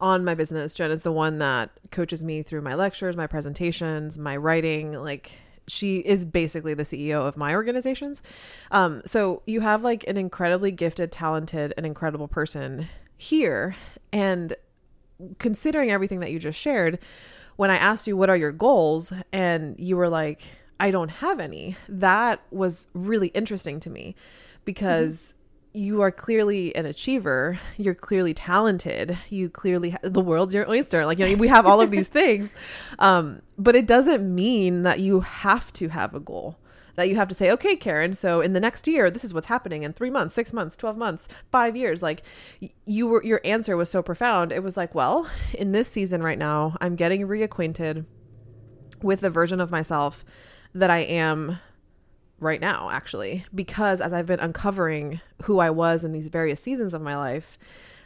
on 0.00 0.24
my 0.24 0.34
business. 0.34 0.74
Jen 0.74 0.90
is 0.90 1.02
the 1.02 1.12
one 1.12 1.38
that 1.38 1.70
coaches 1.90 2.22
me 2.22 2.42
through 2.42 2.60
my 2.62 2.74
lectures, 2.74 3.16
my 3.16 3.26
presentations, 3.26 4.18
my 4.18 4.36
writing, 4.36 4.92
like 4.92 5.32
she 5.68 5.98
is 5.98 6.24
basically 6.24 6.74
the 6.74 6.82
CEO 6.82 7.26
of 7.26 7.36
my 7.36 7.54
organizations. 7.54 8.22
Um, 8.70 9.02
so 9.06 9.42
you 9.46 9.60
have 9.60 9.82
like 9.82 10.06
an 10.08 10.16
incredibly 10.16 10.72
gifted, 10.72 11.12
talented, 11.12 11.72
and 11.76 11.86
incredible 11.86 12.28
person 12.28 12.88
here. 13.16 13.76
And 14.12 14.56
considering 15.38 15.90
everything 15.90 16.20
that 16.20 16.32
you 16.32 16.38
just 16.38 16.58
shared, 16.58 16.98
when 17.60 17.70
I 17.70 17.76
asked 17.76 18.08
you 18.08 18.16
what 18.16 18.30
are 18.30 18.38
your 18.38 18.52
goals? 18.52 19.12
and 19.32 19.78
you 19.78 19.94
were 19.98 20.08
like, 20.08 20.40
I 20.80 20.90
don't 20.90 21.10
have 21.10 21.38
any, 21.38 21.76
that 21.90 22.40
was 22.50 22.86
really 22.94 23.28
interesting 23.28 23.80
to 23.80 23.90
me 23.90 24.14
because 24.64 25.34
you 25.74 26.00
are 26.00 26.10
clearly 26.10 26.74
an 26.74 26.86
achiever, 26.86 27.60
you're 27.76 27.94
clearly 27.94 28.32
talented, 28.32 29.18
you 29.28 29.50
clearly 29.50 29.90
ha- 29.90 29.98
the 30.02 30.22
world's 30.22 30.54
your 30.54 30.70
oyster. 30.70 31.04
Like 31.04 31.18
you 31.18 31.28
know, 31.28 31.34
we 31.34 31.48
have 31.48 31.66
all 31.66 31.82
of 31.82 31.90
these 31.90 32.08
things. 32.20 32.54
Um, 32.98 33.42
but 33.58 33.76
it 33.76 33.86
doesn't 33.86 34.34
mean 34.34 34.82
that 34.84 35.00
you 35.00 35.20
have 35.20 35.70
to 35.74 35.88
have 35.88 36.14
a 36.14 36.20
goal 36.20 36.56
that 37.00 37.08
you 37.08 37.16
have 37.16 37.28
to 37.28 37.34
say, 37.34 37.50
okay, 37.50 37.76
Karen, 37.76 38.12
so 38.12 38.42
in 38.42 38.52
the 38.52 38.60
next 38.60 38.86
year, 38.86 39.10
this 39.10 39.24
is 39.24 39.32
what's 39.32 39.46
happening 39.46 39.84
in 39.84 39.94
three 39.94 40.10
months, 40.10 40.34
six 40.34 40.52
months, 40.52 40.76
12 40.76 40.98
months, 40.98 41.28
five 41.50 41.74
years. 41.74 42.02
Like 42.02 42.22
you 42.84 43.06
were, 43.06 43.24
your 43.24 43.40
answer 43.42 43.74
was 43.74 43.88
so 43.88 44.02
profound. 44.02 44.52
It 44.52 44.62
was 44.62 44.76
like, 44.76 44.94
well, 44.94 45.26
in 45.54 45.72
this 45.72 45.88
season 45.88 46.22
right 46.22 46.36
now, 46.38 46.76
I'm 46.78 46.96
getting 46.96 47.22
reacquainted 47.22 48.04
with 49.00 49.20
the 49.20 49.30
version 49.30 49.62
of 49.62 49.70
myself 49.70 50.26
that 50.74 50.90
I 50.90 50.98
am 50.98 51.58
right 52.38 52.60
now, 52.60 52.90
actually, 52.90 53.46
because 53.54 54.02
as 54.02 54.12
I've 54.12 54.26
been 54.26 54.40
uncovering 54.40 55.22
who 55.44 55.58
I 55.58 55.70
was 55.70 56.04
in 56.04 56.12
these 56.12 56.28
various 56.28 56.60
seasons 56.60 56.92
of 56.92 57.00
my 57.00 57.16
life, 57.16 57.56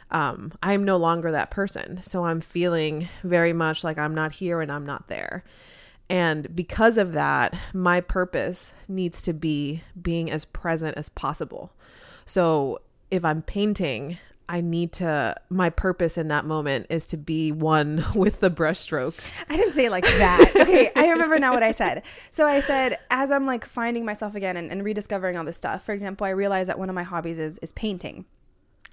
um, 0.09 0.53
I'm 0.63 0.85
no 0.85 0.95
longer 0.95 1.31
that 1.31 1.51
person. 1.51 2.01
So 2.01 2.23
I'm 2.23 2.39
feeling 2.39 3.09
very 3.23 3.51
much 3.51 3.83
like 3.83 3.97
I'm 3.97 4.15
not 4.15 4.31
here 4.31 4.61
and 4.61 4.71
I'm 4.71 4.85
not 4.85 5.09
there. 5.09 5.43
And 6.09 6.55
because 6.55 6.97
of 6.97 7.13
that, 7.13 7.57
my 7.73 8.01
purpose 8.01 8.73
needs 8.87 9.21
to 9.23 9.33
be 9.33 9.81
being 9.99 10.29
as 10.29 10.45
present 10.45 10.97
as 10.97 11.09
possible. 11.09 11.71
So 12.25 12.79
if 13.09 13.25
I'm 13.25 13.41
painting, 13.41 14.19
I 14.47 14.61
need 14.61 14.91
to, 14.93 15.35
my 15.49 15.71
purpose 15.71 16.17
in 16.17 16.27
that 16.27 16.45
moment 16.45 16.87
is 16.89 17.07
to 17.07 17.17
be 17.17 17.51
one 17.51 18.05
with 18.15 18.39
the 18.39 18.51
brushstrokes. 18.51 19.43
I 19.49 19.57
didn't 19.57 19.73
say 19.73 19.89
like 19.89 20.03
that. 20.03 20.51
Okay, 20.55 20.91
I 20.95 21.09
remember 21.09 21.39
now 21.39 21.53
what 21.53 21.63
I 21.63 21.71
said. 21.71 22.03
So 22.31 22.45
I 22.47 22.59
said, 22.59 22.99
as 23.09 23.31
I'm 23.31 23.45
like 23.45 23.65
finding 23.65 24.05
myself 24.05 24.35
again 24.35 24.57
and, 24.57 24.71
and 24.71 24.83
rediscovering 24.83 25.37
all 25.37 25.43
this 25.43 25.57
stuff, 25.57 25.83
for 25.83 25.93
example, 25.93 26.25
I 26.25 26.31
realized 26.31 26.69
that 26.69 26.79
one 26.79 26.89
of 26.89 26.95
my 26.95 27.03
hobbies 27.03 27.39
is 27.39 27.57
is 27.59 27.71
painting. 27.71 28.25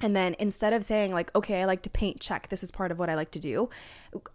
And 0.02 0.14
then 0.16 0.34
instead 0.38 0.72
of 0.72 0.84
saying 0.84 1.12
like, 1.12 1.34
okay, 1.34 1.62
I 1.62 1.64
like 1.64 1.82
to 1.82 1.90
paint, 1.90 2.20
check, 2.20 2.48
this 2.48 2.62
is 2.62 2.70
part 2.70 2.90
of 2.90 2.98
what 2.98 3.08
I 3.08 3.14
like 3.14 3.30
to 3.30 3.38
do, 3.38 3.70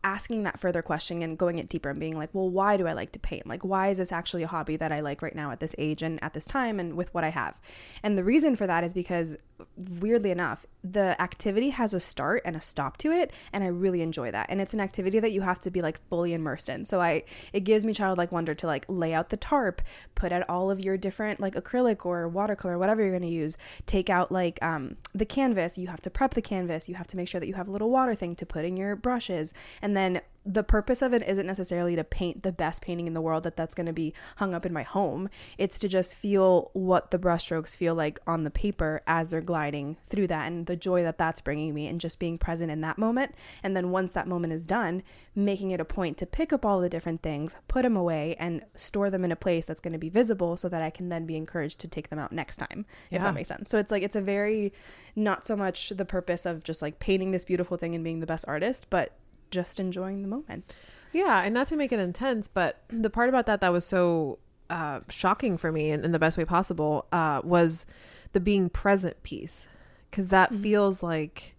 asking 0.03 0.43
that 0.43 0.59
further 0.59 0.81
question 0.81 1.21
and 1.21 1.37
going 1.37 1.59
it 1.59 1.69
deeper 1.69 1.89
and 1.89 1.99
being 1.99 2.17
like, 2.17 2.29
well, 2.33 2.49
why 2.49 2.77
do 2.77 2.87
I 2.87 2.93
like 2.93 3.11
to 3.11 3.19
paint? 3.19 3.45
Like, 3.45 3.63
why 3.63 3.89
is 3.89 3.97
this 3.97 4.11
actually 4.11 4.43
a 4.43 4.47
hobby 4.47 4.77
that 4.77 4.91
I 4.91 5.01
like 5.01 5.21
right 5.21 5.35
now 5.35 5.51
at 5.51 5.59
this 5.59 5.75
age 5.77 6.01
and 6.01 6.23
at 6.23 6.33
this 6.33 6.45
time 6.45 6.79
and 6.79 6.95
with 6.95 7.13
what 7.13 7.23
I 7.23 7.29
have? 7.29 7.59
And 8.01 8.17
the 8.17 8.23
reason 8.23 8.55
for 8.55 8.65
that 8.65 8.83
is 8.83 8.93
because 8.93 9.35
weirdly 9.75 10.31
enough, 10.31 10.65
the 10.83 11.19
activity 11.21 11.71
has 11.71 11.93
a 11.93 11.99
start 11.99 12.41
and 12.45 12.55
a 12.55 12.61
stop 12.61 12.97
to 12.97 13.11
it, 13.11 13.31
and 13.51 13.63
I 13.63 13.67
really 13.67 14.01
enjoy 14.01 14.31
that. 14.31 14.47
And 14.49 14.61
it's 14.61 14.73
an 14.73 14.79
activity 14.79 15.19
that 15.19 15.31
you 15.31 15.41
have 15.41 15.59
to 15.61 15.71
be 15.71 15.81
like 15.81 15.99
fully 16.09 16.33
immersed 16.33 16.69
in. 16.69 16.85
So 16.85 17.01
I 17.01 17.23
it 17.51 17.61
gives 17.61 17.83
me 17.83 17.93
childlike 17.93 18.31
wonder 18.31 18.53
to 18.55 18.67
like 18.67 18.85
lay 18.87 19.13
out 19.13 19.29
the 19.29 19.37
tarp, 19.37 19.81
put 20.15 20.31
out 20.31 20.43
all 20.47 20.71
of 20.71 20.79
your 20.79 20.95
different 20.97 21.39
like 21.39 21.55
acrylic 21.55 22.05
or 22.05 22.27
watercolor, 22.27 22.77
whatever 22.77 23.01
you're 23.01 23.11
gonna 23.11 23.27
use, 23.27 23.57
take 23.85 24.09
out 24.09 24.31
like 24.31 24.61
um 24.63 24.95
the 25.13 25.25
canvas 25.25 25.56
canvas, 25.57 25.77
you 25.77 25.87
have 25.87 26.01
to 26.01 26.09
prep 26.09 26.33
the 26.33 26.41
canvas, 26.41 26.87
you 26.87 26.95
have 26.95 27.07
to 27.07 27.17
make 27.17 27.27
sure 27.27 27.39
that 27.39 27.47
you 27.47 27.55
have 27.55 27.67
a 27.67 27.71
little 27.71 27.89
water 27.89 28.13
thing 28.13 28.35
to 28.35 28.45
put 28.45 28.63
in 28.63 28.77
your 28.77 28.95
brushes. 28.95 29.53
And 29.81 29.97
then 29.97 30.21
the 30.47 30.63
purpose 30.63 31.01
of 31.01 31.13
it 31.13 31.27
isn't 31.27 31.45
necessarily 31.45 31.95
to 31.95 32.03
paint 32.03 32.43
the 32.43 32.51
best 32.51 32.81
painting 32.81 33.05
in 33.05 33.13
the 33.13 33.21
world 33.21 33.43
that 33.43 33.57
that's 33.57 33.75
going 33.75 33.85
to 33.85 33.93
be 33.93 34.13
hung 34.37 34.53
up 34.53 34.65
in 34.65 34.71
my 34.71 34.83
home. 34.83 35.29
It's 35.57 35.77
to 35.79 35.89
just 35.89 36.15
feel 36.15 36.71
what 36.73 37.11
the 37.11 37.19
brushstrokes 37.19 37.75
feel 37.75 37.93
like 37.93 38.19
on 38.25 38.43
the 38.43 38.49
paper 38.49 39.01
as 39.05 39.27
they're 39.27 39.41
gliding 39.41 39.97
through 40.09 40.27
that 40.27 40.47
and 40.47 40.65
the 40.65 40.77
joy 40.77 41.03
that 41.03 41.17
that's 41.17 41.41
bringing 41.41 41.73
me 41.73 41.87
and 41.87 41.99
just 41.99 42.19
being 42.19 42.37
present 42.37 42.71
in 42.71 42.81
that 42.81 42.97
moment. 42.97 43.35
And 43.61 43.75
then 43.75 43.91
once 43.91 44.13
that 44.13 44.27
moment 44.27 44.53
is 44.53 44.63
done, 44.63 45.03
making 45.35 45.71
it 45.71 45.81
a 45.81 45.85
point 45.85 46.17
to 46.17 46.25
pick 46.25 46.53
up 46.53 46.65
all 46.65 46.79
the 46.79 46.89
different 46.89 47.21
things, 47.21 47.55
put 47.67 47.81
them 47.81 47.97
away 47.97 48.35
and 48.39 48.63
store 48.75 49.09
them 49.09 49.25
in 49.25 49.31
a 49.31 49.35
place 49.35 49.65
that's 49.65 49.81
going 49.81 49.93
to 49.93 49.99
be 49.99 50.09
visible 50.09 50.55
so 50.55 50.69
that 50.69 50.81
I 50.81 50.89
can 50.89 51.09
then 51.09 51.25
be 51.25 51.35
encouraged 51.35 51.79
to 51.81 51.87
take 51.87 52.09
them 52.09 52.19
out 52.19 52.31
next 52.31 52.57
time, 52.57 52.85
if 53.11 53.21
that 53.21 53.33
makes 53.33 53.49
sense. 53.49 53.69
So 53.69 53.77
it's 53.77 53.91
like 53.91 54.03
it's 54.03 54.15
a 54.15 54.21
very 54.21 54.71
not 55.15 55.45
so 55.45 55.55
much 55.55 55.89
the 55.89 56.05
purpose 56.05 56.45
of 56.45 56.63
just 56.63 56.81
like 56.81 56.99
painting 56.99 57.31
this 57.31 57.43
beautiful 57.43 57.75
thing 57.75 57.95
and 57.95 58.03
being 58.03 58.21
the 58.21 58.25
best 58.25 58.45
artist, 58.47 58.89
but 58.89 59.13
just 59.51 59.79
enjoying 59.79 60.21
the 60.21 60.27
moment. 60.27 60.73
Yeah, 61.13 61.41
and 61.43 61.53
not 61.53 61.67
to 61.67 61.75
make 61.75 61.91
it 61.91 61.99
intense, 61.99 62.47
but 62.47 62.83
the 62.89 63.09
part 63.09 63.29
about 63.29 63.45
that 63.45 63.61
that 63.61 63.71
was 63.71 63.85
so 63.85 64.39
uh, 64.69 64.99
shocking 65.09 65.57
for 65.57 65.71
me 65.71 65.91
in, 65.91 66.03
in 66.03 66.11
the 66.11 66.19
best 66.19 66.37
way 66.37 66.43
possible 66.45 67.05
uh, 67.11 67.41
was 67.43 67.85
the 68.33 68.39
being 68.39 68.69
present 68.69 69.21
piece, 69.23 69.67
because 70.11 70.27
that 70.29 70.51
Mhm. 70.51 70.61
feels 70.61 71.01
like 71.01 71.55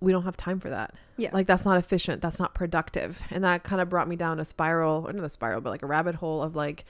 we 0.00 0.12
don't 0.12 0.22
have 0.22 0.36
time 0.36 0.60
for 0.60 0.70
that. 0.70 0.94
Yeah. 1.16 1.30
Like 1.32 1.48
that's 1.48 1.64
not 1.64 1.76
efficient. 1.78 2.22
That's 2.22 2.38
not 2.38 2.54
productive, 2.54 3.20
and 3.30 3.42
that 3.42 3.64
kind 3.64 3.80
of 3.82 3.88
brought 3.88 4.06
me 4.08 4.14
down 4.14 4.38
a 4.38 4.44
spiral, 4.44 5.06
or 5.08 5.12
not 5.12 5.24
a 5.24 5.28
spiral, 5.28 5.60
but 5.60 5.70
like 5.70 5.82
a 5.82 5.86
rabbit 5.86 6.14
hole 6.14 6.40
of 6.40 6.54
like, 6.54 6.84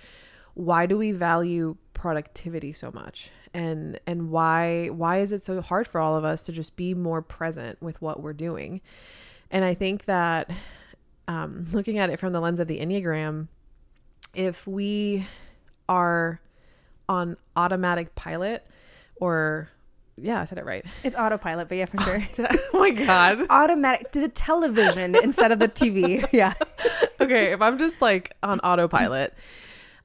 why 0.55 0.85
do 0.85 0.99
we 0.99 1.13
value 1.13 1.77
productivity 1.95 2.73
so 2.73 2.91
much? 2.93 3.31
And 3.55 3.99
and 4.07 4.31
why 4.31 4.89
why 4.89 5.19
is 5.21 5.33
it 5.33 5.43
so 5.43 5.63
hard 5.63 5.89
for 5.89 5.99
all 6.03 6.15
of 6.17 6.25
us 6.25 6.43
to 6.43 6.53
just 6.53 6.77
be 6.77 6.93
more 6.93 7.23
present 7.23 7.81
with 7.81 8.01
what 8.03 8.23
we're 8.23 8.35
doing? 8.35 8.83
And 9.51 9.65
I 9.65 9.75
think 9.75 10.05
that 10.07 10.51
um, 11.27 11.67
looking 11.73 11.99
at 11.99 12.11
it 12.11 12.19
from 12.19 12.33
the 12.33 12.41
lens 12.41 12.61
of 12.61 12.69
the 12.69 12.79
Enneagram, 12.81 13.49
if 14.35 14.67
we 14.67 15.27
are 15.89 16.41
on 17.09 17.37
automatic 17.57 18.15
pilot 18.15 18.67
or, 19.17 19.69
yeah, 20.17 20.41
I 20.41 20.45
said 20.45 20.59
it 20.59 20.65
right. 20.67 20.85
It's 21.03 21.17
autopilot, 21.17 21.69
but 21.69 21.79
yeah, 21.79 21.87
for 21.87 21.99
sure. 22.01 22.23
oh 22.75 22.79
my 22.81 22.91
God. 22.91 23.47
Automatic 23.49 24.13
the 24.13 24.29
television 24.29 25.15
instead 25.23 25.53
of 25.53 25.59
the 25.59 25.69
TV. 25.69 26.27
Yeah. 26.33 26.55
okay, 27.21 27.53
if 27.53 27.63
I'm 27.63 27.79
just 27.79 28.03
like 28.03 28.37
on 28.43 28.61
autopilot, 28.61 29.35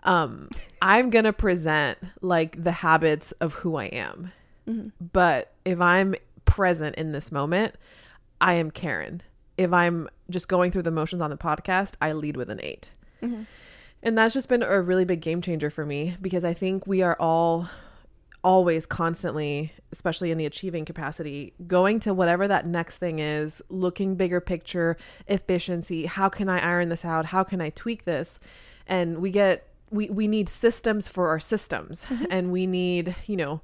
um, 0.03 0.49
I'm 0.81 1.09
gonna 1.09 1.33
present 1.33 1.97
like 2.21 2.61
the 2.63 2.71
habits 2.71 3.31
of 3.33 3.53
who 3.53 3.75
I 3.75 3.85
am. 3.85 4.31
Mhm. 4.67 4.91
But 5.11 5.53
if 5.65 5.79
I'm 5.81 6.15
present 6.45 6.95
in 6.95 7.11
this 7.11 7.31
moment, 7.31 7.75
I 8.39 8.53
am 8.55 8.71
Karen. 8.71 9.21
If 9.57 9.71
I'm 9.71 10.09
just 10.29 10.47
going 10.47 10.71
through 10.71 10.83
the 10.83 10.91
motions 10.91 11.21
on 11.21 11.29
the 11.29 11.37
podcast, 11.37 11.95
I 12.01 12.13
lead 12.13 12.37
with 12.37 12.49
an 12.49 12.59
8 12.61 12.91
Mhm. 13.21 13.45
And 14.01 14.17
that's 14.17 14.33
just 14.33 14.49
been 14.49 14.63
a 14.63 14.81
really 14.81 15.05
big 15.05 15.21
game 15.21 15.41
changer 15.41 15.69
for 15.69 15.85
me 15.85 16.17
because 16.21 16.43
I 16.43 16.53
think 16.53 16.85
we 16.85 17.01
are 17.01 17.15
all 17.19 17.69
always 18.43 18.85
constantly, 18.85 19.71
especially 19.93 20.29
in 20.29 20.37
the 20.37 20.45
achieving 20.45 20.83
capacity, 20.83 21.53
going 21.65 21.97
to 22.01 22.13
whatever 22.13 22.45
that 22.45 22.67
next 22.67 22.97
thing 22.97 23.19
is, 23.19 23.61
looking 23.69 24.15
bigger 24.15 24.41
picture, 24.41 24.97
efficiency. 25.27 26.07
How 26.07 26.27
can 26.27 26.49
I 26.49 26.59
iron 26.59 26.89
this 26.89 27.05
out? 27.05 27.27
How 27.27 27.43
can 27.45 27.61
I 27.61 27.69
tweak 27.69 28.03
this? 28.03 28.41
And 28.85 29.19
we 29.19 29.31
get 29.31 29.67
we 29.89 30.09
we 30.09 30.27
need 30.27 30.49
systems 30.49 31.07
for 31.07 31.29
our 31.29 31.39
systems 31.39 32.05
and 32.29 32.51
we 32.51 32.67
need, 32.67 33.15
you 33.27 33.37
know, 33.37 33.61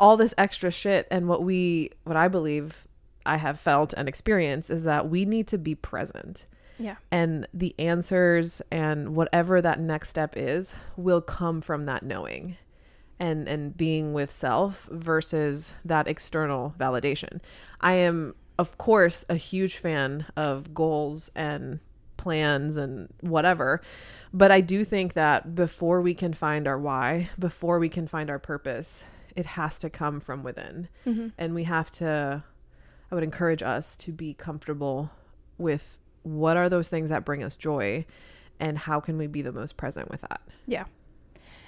all 0.00 0.16
this 0.16 0.34
extra 0.36 0.72
shit 0.72 1.06
and 1.10 1.28
what 1.28 1.44
we 1.44 1.90
what 2.02 2.16
I 2.16 2.26
believe 2.26 2.85
I 3.26 3.36
have 3.36 3.58
felt 3.60 3.92
and 3.96 4.08
experienced 4.08 4.70
is 4.70 4.84
that 4.84 5.08
we 5.08 5.24
need 5.24 5.46
to 5.48 5.58
be 5.58 5.74
present 5.74 6.46
Yeah. 6.78 6.96
and 7.10 7.46
the 7.54 7.74
answers 7.78 8.62
and 8.70 9.14
whatever 9.16 9.60
that 9.62 9.80
next 9.80 10.08
step 10.10 10.34
is 10.36 10.74
will 10.96 11.20
come 11.22 11.60
from 11.60 11.84
that 11.84 12.02
knowing 12.02 12.56
and 13.18 13.48
and 13.48 13.76
being 13.76 14.12
with 14.12 14.30
self 14.34 14.88
versus 14.92 15.72
that 15.84 16.06
external 16.06 16.74
validation 16.78 17.40
i 17.80 17.94
am 17.94 18.34
of 18.58 18.76
course 18.78 19.24
a 19.30 19.36
huge 19.36 19.76
fan 19.76 20.26
of 20.36 20.74
goals 20.74 21.30
and 21.34 21.80
plans 22.18 22.76
and 22.76 23.08
whatever 23.20 23.80
but 24.34 24.50
i 24.50 24.60
do 24.60 24.84
think 24.84 25.14
that 25.14 25.54
before 25.54 26.00
we 26.02 26.12
can 26.14 26.34
find 26.34 26.66
our 26.68 26.78
why 26.78 27.28
before 27.38 27.78
we 27.78 27.88
can 27.88 28.06
find 28.06 28.28
our 28.28 28.38
purpose 28.38 29.04
it 29.34 29.46
has 29.46 29.78
to 29.78 29.88
come 29.88 30.20
from 30.20 30.42
within 30.42 30.88
Mm-hmm. 31.06 31.28
and 31.38 31.54
we 31.54 31.64
have 31.64 31.90
to 31.92 32.42
i 33.10 33.14
would 33.14 33.24
encourage 33.24 33.62
us 33.62 33.96
to 33.96 34.12
be 34.12 34.34
comfortable 34.34 35.10
with 35.58 35.98
what 36.22 36.56
are 36.56 36.68
those 36.68 36.88
things 36.88 37.10
that 37.10 37.24
bring 37.24 37.42
us 37.42 37.56
joy 37.56 38.04
and 38.58 38.78
how 38.78 39.00
can 39.00 39.16
we 39.18 39.26
be 39.26 39.42
the 39.42 39.52
most 39.52 39.76
present 39.76 40.10
with 40.10 40.20
that 40.22 40.40
Yeah. 40.66 40.84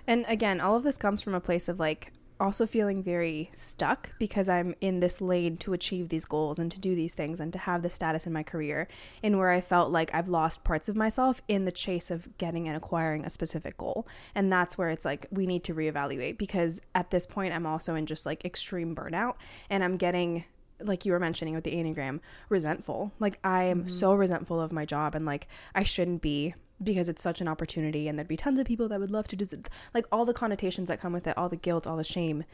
And 0.09 0.25
again, 0.27 0.59
all 0.59 0.75
of 0.75 0.83
this 0.85 0.97
comes 0.97 1.23
from 1.23 1.35
a 1.35 1.41
place 1.41 1.69
of 1.69 1.79
like 1.79 2.13
also 2.41 2.67
feeling 2.67 3.03
very 3.03 3.51
stuck 3.55 4.13
because 4.19 4.49
I'm 4.49 4.75
in 4.81 5.01
this 5.01 5.21
lane 5.21 5.59
to 5.59 5.75
achieve 5.75 6.09
these 6.09 6.25
goals 6.25 6.59
and 6.59 6.71
to 6.71 6.79
do 6.79 6.95
these 6.95 7.13
things 7.13 7.41
and 7.41 7.53
to 7.53 7.59
have 7.59 7.83
the 7.83 7.91
status 7.91 8.27
in 8.27 8.33
my 8.33 8.43
career, 8.43 8.89
and 9.23 9.37
where 9.39 9.51
I 9.51 9.61
felt 9.61 9.91
like 9.91 10.15
I've 10.15 10.29
lost 10.29 10.65
parts 10.65 10.89
of 10.89 10.97
myself 10.97 11.43
in 11.47 11.67
the 11.67 11.73
chase 11.73 12.11
of 12.11 12.39
getting 12.39 12.69
and 12.69 12.77
acquiring 12.77 13.27
a 13.27 13.31
specific 13.31 13.77
goal. 13.77 14.07
And 14.35 14.51
that's 14.51 14.79
where 14.79 14.89
it's 14.89 15.05
like 15.05 15.27
we 15.31 15.47
need 15.47 15.63
to 15.65 15.75
reevaluate 15.75 16.39
because 16.39 16.81
at 16.95 17.11
this 17.11 17.27
point, 17.27 17.53
I'm 17.53 17.67
also 17.67 17.95
in 17.95 18.07
just 18.07 18.25
like 18.25 18.45
extreme 18.47 18.95
burnout 18.95 19.35
and 19.69 19.85
I'm 19.85 19.99
getting 19.99 20.45
like 20.81 21.05
you 21.05 21.13
were 21.13 21.19
mentioning 21.19 21.55
with 21.55 21.65
the 21.65 21.75
enneagram 21.75 22.21
resentful. 22.49 23.13
Like 23.19 23.39
i 23.45 23.65
am 23.65 23.81
mm-hmm. 23.81 23.89
so 23.89 24.15
resentful 24.15 24.61
of 24.61 24.73
my 24.73 24.85
job 24.85 25.15
and 25.15 25.27
like 25.27 25.47
i 25.75 25.83
shouldn't 25.83 26.23
be 26.23 26.55
because 26.83 27.09
it's 27.09 27.23
such 27.23 27.41
an 27.41 27.49
opportunity 27.49 28.07
and 28.09 28.19
there'd 28.19 28.29
be 28.29 28.37
tons 28.37 28.59
of 28.59 28.67
people 28.67 28.89
that 28.89 29.01
would 29.01 29.11
love 29.11 29.27
to 29.29 29.37
do 29.37 29.45
it. 29.51 29.69
like 29.95 30.07
all 30.13 30.25
the 30.25 30.33
connotations 30.33 30.89
that 30.89 31.01
come 31.01 31.13
with 31.13 31.27
it 31.27 31.37
all 31.37 31.49
the 31.49 31.57
guilt 31.57 31.87
all 31.87 31.97
the 31.97 32.05
shame 32.05 32.45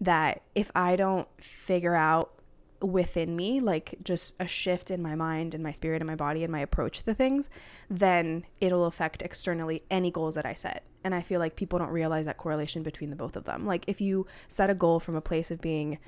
that 0.00 0.42
if 0.54 0.70
i 0.74 0.96
don't 0.96 1.28
figure 1.40 1.94
out 1.94 2.40
within 2.82 3.36
me 3.36 3.60
like 3.60 3.94
just 4.02 4.34
a 4.40 4.46
shift 4.46 4.90
in 4.90 5.02
my 5.02 5.14
mind 5.14 5.54
and 5.54 5.62
my 5.62 5.72
spirit 5.72 6.00
and 6.00 6.08
my 6.08 6.14
body 6.14 6.42
and 6.42 6.52
my 6.52 6.60
approach 6.60 7.02
to 7.02 7.14
things 7.14 7.48
then 7.88 8.44
it'll 8.60 8.86
affect 8.86 9.22
externally 9.22 9.82
any 9.90 10.10
goals 10.10 10.34
that 10.34 10.46
i 10.46 10.54
set. 10.54 10.84
And 11.04 11.14
i 11.14 11.20
feel 11.20 11.40
like 11.40 11.56
people 11.56 11.78
don't 11.78 11.90
realize 11.90 12.26
that 12.26 12.38
correlation 12.38 12.82
between 12.82 13.10
the 13.10 13.16
both 13.16 13.36
of 13.36 13.44
them. 13.44 13.66
Like 13.66 13.84
if 13.86 14.00
you 14.00 14.26
set 14.48 14.70
a 14.70 14.74
goal 14.74 15.00
from 15.00 15.14
a 15.14 15.20
place 15.20 15.50
of 15.50 15.60
being 15.60 15.98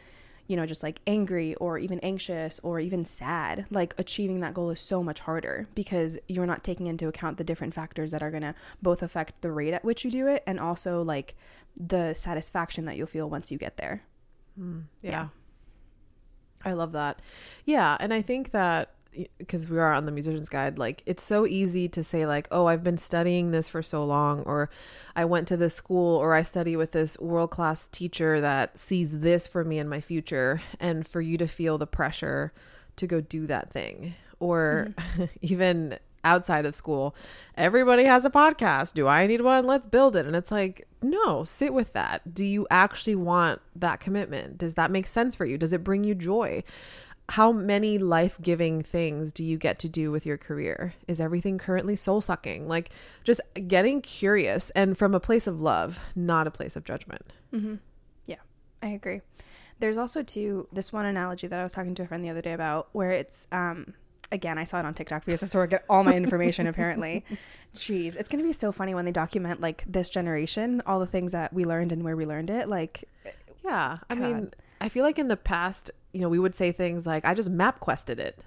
you 0.47 0.57
know, 0.57 0.67
just 0.67 0.83
like 0.83 1.01
angry 1.07 1.55
or 1.57 1.79
even 1.79 1.99
anxious 2.01 2.61
or 2.63 2.81
even 2.81 3.05
sad, 3.05 3.67
like 3.71 3.95
achieving 3.99 4.41
that 4.41 4.55
goal 4.55 4.71
is 4.71 4.81
so 4.81 5.03
much 5.03 5.21
harder 5.21 5.67
because 5.75 6.19
you're 6.29 6.47
not 6.47 6.65
taking 6.65 6.87
into 6.87 7.09
account 7.09 7.39
the 7.39 7.45
different 7.45 7.75
factors 7.75 8.11
that 8.11 8.23
are 8.23 8.31
going 8.31 8.43
to 8.43 8.55
both 8.83 9.03
affect 9.03 9.41
the 9.41 9.51
rate 9.53 9.73
at 9.73 9.85
which 9.85 10.05
you 10.05 10.11
do 10.11 10.27
it 10.27 10.43
and 10.47 10.59
also 10.61 11.03
like 11.03 11.35
the 11.77 12.13
satisfaction 12.15 12.85
that 12.85 12.97
you'll 12.97 13.07
feel 13.07 13.31
once 13.31 13.51
you 13.51 13.59
get 13.59 13.77
there. 13.77 14.03
Hmm. 14.59 14.81
yeah. 15.01 15.11
Yeah. 15.11 15.29
i 16.65 16.73
love 16.75 16.93
that 16.93 17.23
yeah 17.65 17.97
and 17.99 18.13
i 18.13 18.21
think 18.21 18.51
that 18.51 18.91
because 19.39 19.69
we 19.69 19.79
are 19.79 19.93
on 19.93 20.07
the 20.07 20.13
musician's 20.13 20.49
guide 20.49 20.79
like 20.79 21.03
it's 21.05 21.23
so 21.23 21.47
easy 21.47 21.89
to 21.89 22.03
say 22.03 22.25
like 22.25 22.49
oh 22.51 22.67
i've 22.67 22.83
been 22.83 22.97
studying 22.97 23.51
this 23.51 23.69
for 23.69 23.83
so 23.83 24.05
long 24.05 24.41
or 24.45 24.71
i 25.15 25.25
went 25.25 25.47
to 25.47 25.57
this 25.57 25.75
school 25.75 26.17
or 26.17 26.35
i 26.35 26.41
study 26.41 26.77
with 26.77 26.93
this 26.93 27.19
world 27.19 27.51
class 27.51 27.89
teacher 27.89 28.41
that 28.41 28.79
sees 28.79 29.21
this 29.21 29.47
for 29.47 29.65
me 29.65 29.79
in 29.79 29.89
my 29.89 30.01
future 30.01 30.63
and 30.81 31.07
for 31.07 31.21
you 31.21 31.37
to 31.37 31.47
feel 31.47 31.77
the 31.77 31.87
pressure 31.87 32.53
to 32.97 33.07
go 33.07 33.21
do 33.21 33.47
that 33.47 33.71
thing. 33.71 34.15
Or 34.39 34.89
mm-hmm. 34.91 35.25
even 35.43 35.99
outside 36.25 36.65
of 36.65 36.73
school 36.73 37.17
everybody 37.57 38.05
has 38.05 38.25
a 38.25 38.31
podcast. 38.31 38.95
Do 38.95 39.09
i 39.09 39.27
need 39.27 39.41
one? 39.41 39.67
Let's 39.67 39.87
build 39.87 40.15
it. 40.15 40.25
And 40.25 40.37
it's 40.37 40.53
like 40.53 40.87
no 41.03 41.43
sit 41.43 41.75
with 41.75 41.93
that. 41.95 42.33
Do 42.33 42.45
you 42.45 42.67
actually 42.71 43.17
want 43.17 43.61
that 43.75 43.99
commitment? 43.99 44.59
Does 44.59 44.75
that 44.75 44.91
make 44.91 45.07
sense 45.07 45.35
for 45.35 45.45
you? 45.45 45.59
Does 45.59 45.73
it 45.73 45.83
bring 45.83 46.05
you 46.05 46.15
joy 46.15 46.63
how 47.33 47.51
many 47.53 47.99
life-giving 47.99 48.83
things 48.83 49.33
do 49.33 49.43
you 49.45 49.57
get 49.57 49.79
to 49.79 49.89
do 49.89 50.11
with 50.11 50.27
your 50.27 50.37
career 50.37 50.95
is 51.09 51.21
everything 51.21 51.57
currently 51.59 51.97
soul-sucking 51.97 52.69
like 52.69 52.91
just 53.25 53.41
getting 53.67 54.01
curious 54.03 54.71
and 54.71 54.99
from 54.99 55.15
a 55.15 55.21
place 55.21 55.47
of 55.47 55.61
love 55.61 55.99
not 56.15 56.47
a 56.47 56.51
place 56.51 56.77
of 56.77 56.85
judgment 56.85 57.25
Mm-hmm. 57.53 57.75
Yeah, 58.27 58.37
I 58.83 58.89
agree. 58.89 59.21
There's 59.79 59.99
also 59.99 60.23
too 60.23 60.69
this 60.73 60.93
one 60.93 61.07
analogy 61.07 61.47
that 61.47 61.59
I 61.59 61.63
was 61.63 61.73
talking 61.73 61.95
to 61.97 62.03
a 62.03 62.07
friend 62.07 62.25
the 62.25 62.31
other 62.31 62.41
day 62.41 62.53
about 62.53 62.89
where 62.93 63.11
it's 63.11 63.49
um 63.53 63.95
again 64.31 64.57
I 64.59 64.65
saw 64.65 64.79
it 64.79 64.87
on 64.87 64.95
TikTok 64.95 65.25
because 65.25 65.41
that's 65.41 65.55
where 65.55 65.65
I 65.65 65.67
get 65.67 65.85
all 65.89 66.05
my 66.05 66.15
information 66.15 66.67
apparently. 66.67 67.25
Jeez, 67.77 68.17
it's 68.17 68.29
gonna 68.29 68.43
be 68.43 68.53
so 68.53 68.73
funny 68.73 68.95
when 68.95 69.05
they 69.05 69.13
document 69.13 69.61
like 69.61 69.85
this 69.87 70.09
generation, 70.09 70.83
all 70.87 71.01
the 71.01 71.07
things 71.07 71.33
that 71.33 71.53
we 71.53 71.65
learned 71.65 71.93
and 71.93 72.03
where 72.05 72.17
we 72.17 72.25
learned 72.27 72.51
it. 72.51 72.69
Like, 72.69 73.05
yeah 73.65 73.99
i 74.11 74.15
mean 74.17 74.41
God. 74.41 74.57
I 74.83 74.89
feel 74.89 75.05
like 75.05 75.19
in 75.19 75.29
the 75.29 75.37
past 75.37 75.91
you 76.13 76.21
know 76.21 76.29
we 76.29 76.39
would 76.39 76.55
say 76.55 76.71
things 76.73 77.07
like 77.07 77.25
i 77.25 77.33
just 77.35 77.49
map 77.51 77.81
quested 77.81 78.19
it 78.21 78.39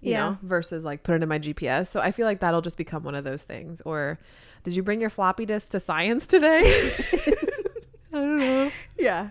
you 0.00 0.10
Yeah. 0.12 0.18
know 0.30 0.38
versus 0.42 0.84
like 0.84 1.02
put 1.04 1.14
it 1.14 1.22
in 1.22 1.28
my 1.28 1.38
gps 1.38 1.86
so 1.88 2.00
i 2.00 2.10
feel 2.10 2.26
like 2.26 2.40
that'll 2.40 2.62
just 2.62 2.76
become 2.78 3.02
one 3.04 3.14
of 3.14 3.24
those 3.24 3.42
things 3.44 3.80
or 3.82 4.18
did 4.64 4.74
you 4.74 4.82
bring 4.82 5.00
your 5.00 5.10
floppy 5.10 5.46
disk 5.46 5.70
to 5.72 5.80
science 5.80 6.26
today 6.26 6.92
I 8.12 8.18
don't 8.20 8.38
know. 8.38 8.70
Yeah. 8.96 9.30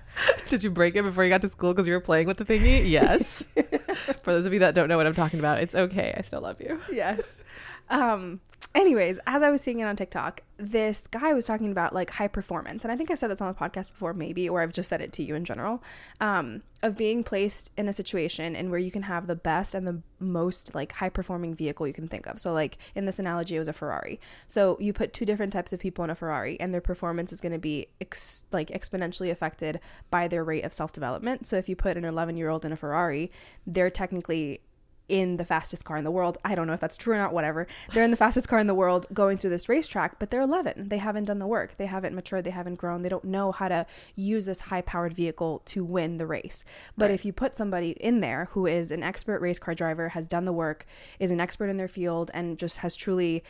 Did 0.50 0.62
you 0.62 0.70
break 0.70 0.96
it 0.96 1.02
before 1.02 1.24
you 1.24 1.30
got 1.32 1.42
to 1.42 1.50
school 1.50 1.74
because 1.74 1.88
you 1.88 1.94
were 1.94 2.00
playing 2.00 2.28
with 2.28 2.38
the 2.38 2.46
thingy? 2.46 2.88
Yes. 2.88 3.44
For 4.22 4.32
those 4.32 4.46
of 4.46 4.54
you 4.54 4.60
that 4.60 4.76
don't 4.76 4.88
know 4.88 4.98
what 4.98 5.08
I'm 5.08 5.16
talking 5.16 5.40
about, 5.40 5.60
it's 5.60 5.74
okay. 5.74 6.14
I 6.16 6.22
still 6.22 6.42
love 6.42 6.62
you. 6.62 6.80
yes. 6.92 7.42
Um, 7.90 8.42
anyways, 8.74 9.20
as 9.28 9.44
I 9.44 9.50
was 9.52 9.62
seeing 9.62 9.80
it 9.80 9.84
on 9.84 9.96
TikTok, 9.96 10.42
this 10.58 11.08
guy 11.08 11.34
was 11.34 11.46
talking 11.46 11.72
about 11.72 11.94
like 11.94 12.12
high 12.12 12.28
performance, 12.28 12.84
and 12.84 12.92
I 12.92 12.96
think 12.96 13.12
I've 13.12 13.20
said 13.20 13.30
this 13.30 13.42
on 13.42 13.48
the 13.48 13.60
podcast 13.60 13.92
before, 13.92 14.14
maybe, 14.14 14.48
or 14.48 14.62
I've 14.62 14.74
just 14.74 14.90
said 14.90 15.02
it 15.02 15.12
to 15.14 15.24
you 15.24 15.36
in 15.36 15.46
general, 15.46 15.84
um, 16.20 16.64
of 16.82 16.98
being 16.98 17.24
placed 17.24 17.72
in 17.78 17.88
a 17.88 17.94
situation 17.94 18.56
and 18.56 18.70
where 18.70 18.80
you 18.80 18.92
can 18.92 19.04
have 19.04 19.28
the 19.28 19.36
best 19.36 19.74
and 19.76 19.86
the 19.86 20.02
most 20.20 20.74
like 20.74 20.94
high 20.94 21.10
performing 21.10 21.54
vehicle 21.54 21.86
you 21.88 21.94
can 21.94 22.08
think 22.08 22.26
of. 22.26 22.40
So, 22.40 22.54
like 22.54 22.78
in 22.96 23.06
this 23.06 23.20
analogy, 23.20 23.56
it 23.56 23.60
was 23.60 23.68
a 23.68 23.74
Ferrari. 23.74 24.20
So 24.48 24.78
you 24.80 24.94
put 24.94 25.14
two 25.14 25.26
different 25.26 25.54
types 25.54 25.74
of 25.74 25.80
people 25.80 26.04
in 26.04 26.10
a 26.10 26.16
Ferrari, 26.16 26.60
and 26.60 26.74
their 26.74 26.82
performance 26.82 27.32
is 27.34 27.42
going 27.42 27.54
to 27.54 27.60
be 27.60 27.88
ex- 28.02 28.46
like 28.52 28.70
exponentially 28.70 29.32
affected 29.32 29.80
by 30.10 30.28
their 30.28 30.44
rate 30.44 30.66
of 30.66 30.74
self 30.74 30.92
development. 30.94 31.48
So 31.48 31.58
if 31.58 31.70
you 31.70 31.76
put 31.76 31.98
an 31.98 32.06
11 32.06 32.38
year 32.38 32.50
old 32.50 32.66
in 32.66 32.72
a 32.72 32.78
Ferrari, 32.78 33.32
they're 33.68 33.90
technically 33.90 34.62
in 35.08 35.38
the 35.38 35.46
fastest 35.46 35.86
car 35.86 35.98
in 35.98 36.04
the 36.04 36.12
world. 36.12 36.38
I 36.44 36.56
don't 36.56 36.68
know 36.68 36.74
if 36.74 36.80
that's 36.80 36.98
true 36.98 37.14
or 37.14 37.18
not, 37.18 37.34
whatever. 37.34 37.68
They're 37.94 38.04
in 38.04 38.12
the 38.12 38.18
fastest 38.18 38.48
car 38.48 38.60
in 38.60 38.68
the 38.68 38.74
world 38.74 39.06
going 39.14 39.38
through 39.38 39.52
this 39.52 39.70
racetrack, 39.70 40.20
but 40.20 40.30
they're 40.30 40.42
11. 40.42 40.90
They 40.90 40.98
haven't 40.98 41.26
done 41.26 41.40
the 41.40 41.48
work. 41.48 41.76
They 41.78 41.86
haven't 41.86 42.16
matured. 42.16 42.44
They 42.44 42.52
haven't 42.52 42.76
grown. 42.76 43.02
They 43.02 43.10
don't 43.10 43.26
know 43.26 43.52
how 43.52 43.68
to 43.68 43.86
use 44.16 44.46
this 44.46 44.62
high 44.62 44.82
powered 44.82 45.14
vehicle 45.14 45.62
to 45.66 45.84
win 45.84 46.18
the 46.18 46.26
race. 46.28 46.64
But 46.98 47.06
Right. 47.10 47.14
if 47.14 47.26
you 47.26 47.34
put 47.34 47.56
somebody 47.56 47.92
in 47.92 48.20
there 48.22 48.50
who 48.52 48.66
is 48.66 48.92
an 48.92 49.04
expert 49.04 49.42
race 49.42 49.60
car 49.60 49.76
driver, 49.76 50.10
has 50.10 50.28
done 50.28 50.46
the 50.46 50.54
work, 50.54 50.86
is 51.20 51.32
an 51.32 51.40
expert 51.40 51.70
in 51.70 51.78
their 51.78 51.88
field, 51.88 52.32
and 52.34 52.58
just 52.58 52.78
has 52.78 52.96
truly, 52.96 53.44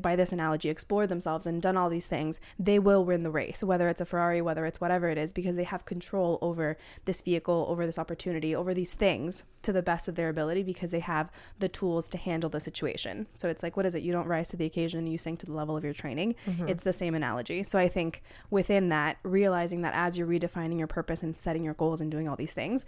by 0.00 0.14
this 0.14 0.32
analogy, 0.32 0.68
explored 0.68 1.08
themselves 1.08 1.46
and 1.46 1.60
done 1.60 1.76
all 1.76 1.88
these 1.90 2.06
things, 2.06 2.38
they 2.58 2.78
will 2.78 3.04
win 3.04 3.22
the 3.22 3.30
race, 3.30 3.62
whether 3.62 3.88
it's 3.88 4.00
a 4.00 4.04
Ferrari, 4.04 4.40
whether 4.40 4.64
it's 4.66 4.80
whatever 4.80 5.08
it 5.08 5.18
is, 5.18 5.32
because 5.32 5.56
they 5.56 5.64
have 5.64 5.84
control 5.84 6.38
over 6.40 6.76
this 7.04 7.20
vehicle, 7.20 7.66
over 7.68 7.84
this 7.86 7.98
opportunity, 7.98 8.54
over 8.54 8.72
these 8.74 8.92
things 8.92 9.42
to 9.62 9.72
the 9.72 9.82
best 9.82 10.08
of 10.08 10.14
their 10.14 10.28
ability 10.28 10.62
because 10.62 10.90
they 10.90 10.99
have 11.00 11.30
the 11.58 11.68
tools 11.68 12.08
to 12.10 12.18
handle 12.18 12.50
the 12.50 12.60
situation. 12.60 13.26
So 13.36 13.48
it's 13.48 13.62
like, 13.62 13.76
what 13.76 13.86
is 13.86 13.94
it? 13.94 14.02
You 14.02 14.12
don't 14.12 14.26
rise 14.26 14.48
to 14.50 14.56
the 14.56 14.64
occasion, 14.64 15.06
you 15.06 15.18
sink 15.18 15.38
to 15.40 15.46
the 15.46 15.52
level 15.52 15.76
of 15.76 15.84
your 15.84 15.94
training. 15.94 16.34
Mm-hmm. 16.46 16.68
It's 16.68 16.84
the 16.84 16.92
same 16.92 17.14
analogy. 17.14 17.62
So 17.62 17.78
I 17.78 17.88
think 17.88 18.22
within 18.50 18.88
that, 18.90 19.18
realizing 19.22 19.82
that 19.82 19.94
as 19.94 20.18
you're 20.18 20.26
redefining 20.26 20.78
your 20.78 20.86
purpose 20.86 21.22
and 21.22 21.38
setting 21.38 21.64
your 21.64 21.74
goals 21.74 22.00
and 22.00 22.10
doing 22.10 22.28
all 22.28 22.36
these 22.36 22.52
things, 22.52 22.84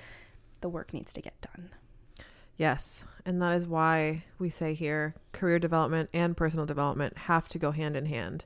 the 0.61 0.69
work 0.69 0.93
needs 0.93 1.13
to 1.15 1.21
get 1.21 1.41
done. 1.41 1.71
Yes. 2.57 3.05
And 3.25 3.41
that 3.43 3.53
is 3.53 3.67
why 3.67 4.25
we 4.39 4.51
say 4.51 4.75
here 4.75 5.15
career 5.33 5.59
development 5.59 6.11
and 6.13 6.37
personal 6.37 6.67
development 6.67 7.19
have 7.19 7.49
to 7.49 7.59
go 7.59 7.71
hand 7.71 7.97
in 7.97 8.07
hand. 8.07 8.45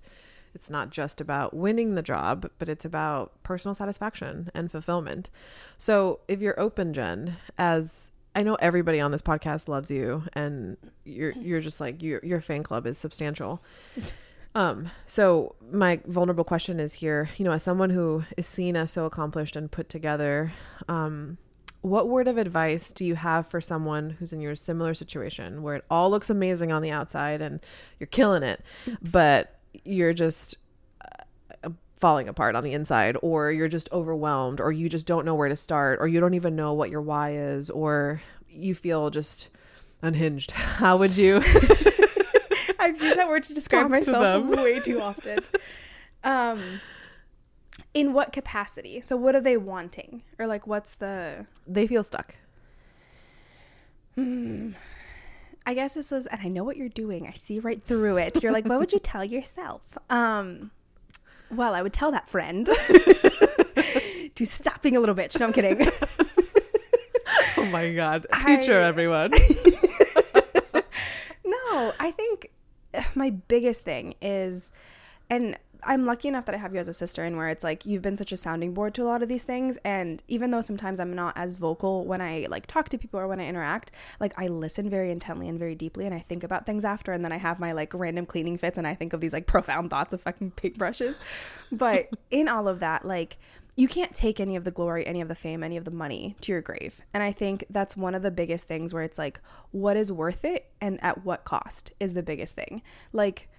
It's 0.55 0.71
not 0.71 0.89
just 0.89 1.21
about 1.21 1.55
winning 1.55 1.95
the 1.95 2.03
job, 2.03 2.51
but 2.59 2.69
it's 2.69 2.87
about 2.87 3.43
personal 3.43 3.75
satisfaction 3.75 4.51
and 4.55 4.71
fulfillment. 4.71 5.29
So 5.77 6.21
if 6.29 6.41
you're 6.41 6.59
open, 6.59 6.95
Jen, 6.95 7.37
as 7.59 8.11
I 8.37 8.43
know 8.43 8.55
everybody 8.57 9.01
on 9.01 9.13
this 9.13 9.23
podcast 9.23 9.67
loves 9.67 9.91
you 9.91 10.23
and 10.35 10.77
you're 11.05 11.33
you're 11.33 11.63
just 11.63 11.81
like 11.81 12.03
your 12.03 12.21
your 12.23 12.43
fan 12.43 12.63
club 12.63 12.87
is 12.87 12.99
substantial. 12.99 13.63
Um, 14.55 14.91
so 15.07 15.55
my 15.71 16.01
vulnerable 16.07 16.45
question 16.45 16.79
is 16.79 16.95
here, 16.95 17.31
you 17.39 17.45
know, 17.45 17.53
as 17.53 17.63
someone 17.63 17.91
who 17.91 18.25
is 18.37 18.47
seen 18.47 18.77
as 18.77 18.91
so 18.91 19.07
accomplished 19.07 19.57
and 19.57 19.71
put 19.71 19.89
together, 19.89 20.53
um, 20.87 21.39
what 21.81 22.09
word 22.09 22.29
of 22.29 22.37
advice 22.37 22.93
do 22.93 23.05
you 23.05 23.15
have 23.15 23.47
for 23.47 23.61
someone 23.61 24.11
who's 24.11 24.33
in 24.33 24.41
your 24.41 24.55
similar 24.55 24.93
situation 24.93 25.63
where 25.63 25.77
it 25.77 25.85
all 25.91 26.11
looks 26.11 26.29
amazing 26.29 26.73
on 26.73 26.83
the 26.83 26.91
outside 26.91 27.41
and 27.41 27.61
you're 27.99 28.07
killing 28.07 28.43
it, 28.43 28.63
but 29.03 29.61
you're 29.85 30.15
just 30.15 30.57
falling 31.99 32.29
apart 32.29 32.55
on 32.55 32.63
the 32.65 32.73
inside, 32.73 33.17
or 33.23 33.51
you're 33.51 33.69
just 33.69 33.91
overwhelmed, 33.93 34.61
or 34.61 34.71
you 34.73 34.89
just 34.89 35.07
don't 35.07 35.25
know 35.25 35.35
where 35.35 35.49
to 35.49 35.57
start, 35.57 35.99
or 36.01 36.07
you 36.09 36.21
don't 36.21 36.35
even 36.35 36.55
know 36.57 36.73
what 36.73 36.91
your 36.91 37.01
why 37.03 37.33
is, 37.35 37.71
or 37.71 38.21
you 38.49 38.75
feel 38.75 39.11
just 39.11 39.49
unhinged? 40.03 40.51
How 40.53 40.97
would 40.97 41.17
you? 41.17 41.37
I've 42.79 43.01
used 43.01 43.17
that 43.19 43.29
word 43.29 43.43
to 43.45 43.55
describe 43.55 43.85
Talk 43.85 43.91
myself 43.91 44.23
them. 44.23 44.51
way 44.63 44.79
too 44.81 45.01
often. 45.01 45.41
Um, 46.23 46.81
in 47.95 48.13
what 48.13 48.33
capacity? 48.33 49.01
So, 49.01 49.17
what 49.17 49.35
are 49.35 49.41
they 49.41 49.57
wanting, 49.57 50.23
or 50.39 50.47
like, 50.47 50.67
what's 50.67 50.95
the? 50.95 51.47
they 51.67 51.87
feel 51.87 52.05
stuck. 52.05 52.37
Hmm. 54.15 54.73
I 55.69 55.75
guess 55.75 55.95
this 55.95 56.13
is, 56.13 56.27
and 56.29 56.41
I 56.43 56.49
know 56.49 56.63
what 56.63 56.77
you're 56.77 56.89
doing. 56.89 57.27
I 57.27 57.33
see 57.33 57.59
right 57.59 57.83
through 57.83 58.19
it. 58.19 58.41
You're 58.43 58.53
like, 58.53 58.67
what 58.67 58.79
would 58.79 58.93
you 58.93 59.01
tell 59.01 59.25
yourself? 59.25 59.83
Um, 60.09 60.71
well, 61.51 61.75
I 61.75 61.83
would 61.83 61.93
tell 61.93 62.11
that 62.13 62.29
friend 62.29 62.67
to 64.35 64.45
stop 64.47 64.83
being 64.83 64.97
a 64.97 65.01
little 65.01 65.15
bitch. 65.15 65.39
No, 65.39 65.47
I'm 65.47 65.53
kidding. 65.53 65.89
Oh 67.59 67.65
my 67.67 67.93
god, 67.93 68.27
I- 68.33 68.57
teacher, 68.57 68.81
everyone. 68.81 69.33
No, 71.45 71.93
I 72.01 72.11
think 72.11 72.51
my 73.15 73.31
biggest 73.31 73.85
thing 73.85 74.15
is, 74.23 74.73
and 75.31 75.57
I'm 75.83 76.07
lucky 76.07 76.29
enough 76.29 76.47
that 76.47 76.55
I 76.55 76.59
have 76.59 76.75
you 76.75 76.81
as 76.81 76.89
a 76.89 76.93
sister, 76.93 77.23
and 77.23 77.37
where 77.37 77.49
it's 77.49 77.65
like 77.65 77.87
you've 77.87 78.03
been 78.03 78.17
such 78.17 78.33
a 78.33 78.37
sounding 78.37 78.75
board 78.75 78.95
to 78.95 79.03
a 79.03 79.09
lot 79.09 79.23
of 79.23 79.29
these 79.29 79.45
things. 79.45 79.79
And 79.85 80.23
even 80.29 80.51
though 80.51 80.61
sometimes 80.61 81.01
I'm 81.01 81.15
not 81.15 81.37
as 81.37 81.57
vocal 81.57 82.05
when 82.05 82.21
I 82.21 82.47
like 82.51 82.67
talk 82.67 82.89
to 82.91 82.99
people 82.99 83.21
or 83.21 83.29
when 83.29 83.41
I 83.41 83.47
interact, 83.47 83.93
like 84.21 84.33
I 84.37 84.49
listen 84.49 84.91
very 84.91 85.11
intently 85.11 85.49
and 85.49 85.59
very 85.59 85.75
deeply, 85.75 86.07
and 86.07 86.15
I 86.15 86.21
think 86.21 86.45
about 86.45 86.67
things 86.67 86.85
after, 86.85 87.13
and 87.13 87.25
then 87.25 87.33
I 87.33 87.39
have 87.39 87.59
my 87.59 87.73
like 87.73 87.93
random 87.95 88.27
cleaning 88.27 88.59
fits, 88.59 88.79
and 88.79 88.87
I 88.87 88.95
think 88.95 89.13
of 89.13 89.21
these 89.21 89.33
like 89.33 89.47
profound 89.47 89.91
thoughts 89.91 90.13
of 90.13 90.21
fucking 90.21 90.53
paintbrushes. 90.53 91.19
But 91.73 92.11
in 92.31 92.49
all 92.49 92.69
of 92.69 92.81
that, 92.81 93.07
like 93.07 93.39
you 93.77 93.89
can't 93.89 94.15
take 94.15 94.41
any 94.41 94.57
of 94.57 94.65
the 94.65 94.71
glory, 94.71 95.07
any 95.07 95.21
of 95.21 95.29
the 95.29 95.35
fame, 95.35 95.63
any 95.63 95.77
of 95.77 95.85
the 95.85 95.91
money 95.91 96.35
to 96.41 96.51
your 96.51 96.63
grave. 96.63 97.03
And 97.13 97.23
I 97.23 97.31
think 97.31 97.67
that's 97.69 97.95
one 97.95 98.15
of 98.15 98.23
the 98.23 98.31
biggest 98.31 98.67
things 98.67 98.95
where 98.95 99.03
it's 99.03 99.19
like, 99.19 99.39
what 99.71 99.99
is 99.99 100.11
worth 100.11 100.47
it 100.47 100.71
and 100.81 100.99
at 101.05 101.25
what 101.25 101.45
cost 101.45 101.93
is 102.01 102.15
the 102.15 102.23
biggest 102.23 102.57
thing. 102.57 102.81
Like, 103.13 103.51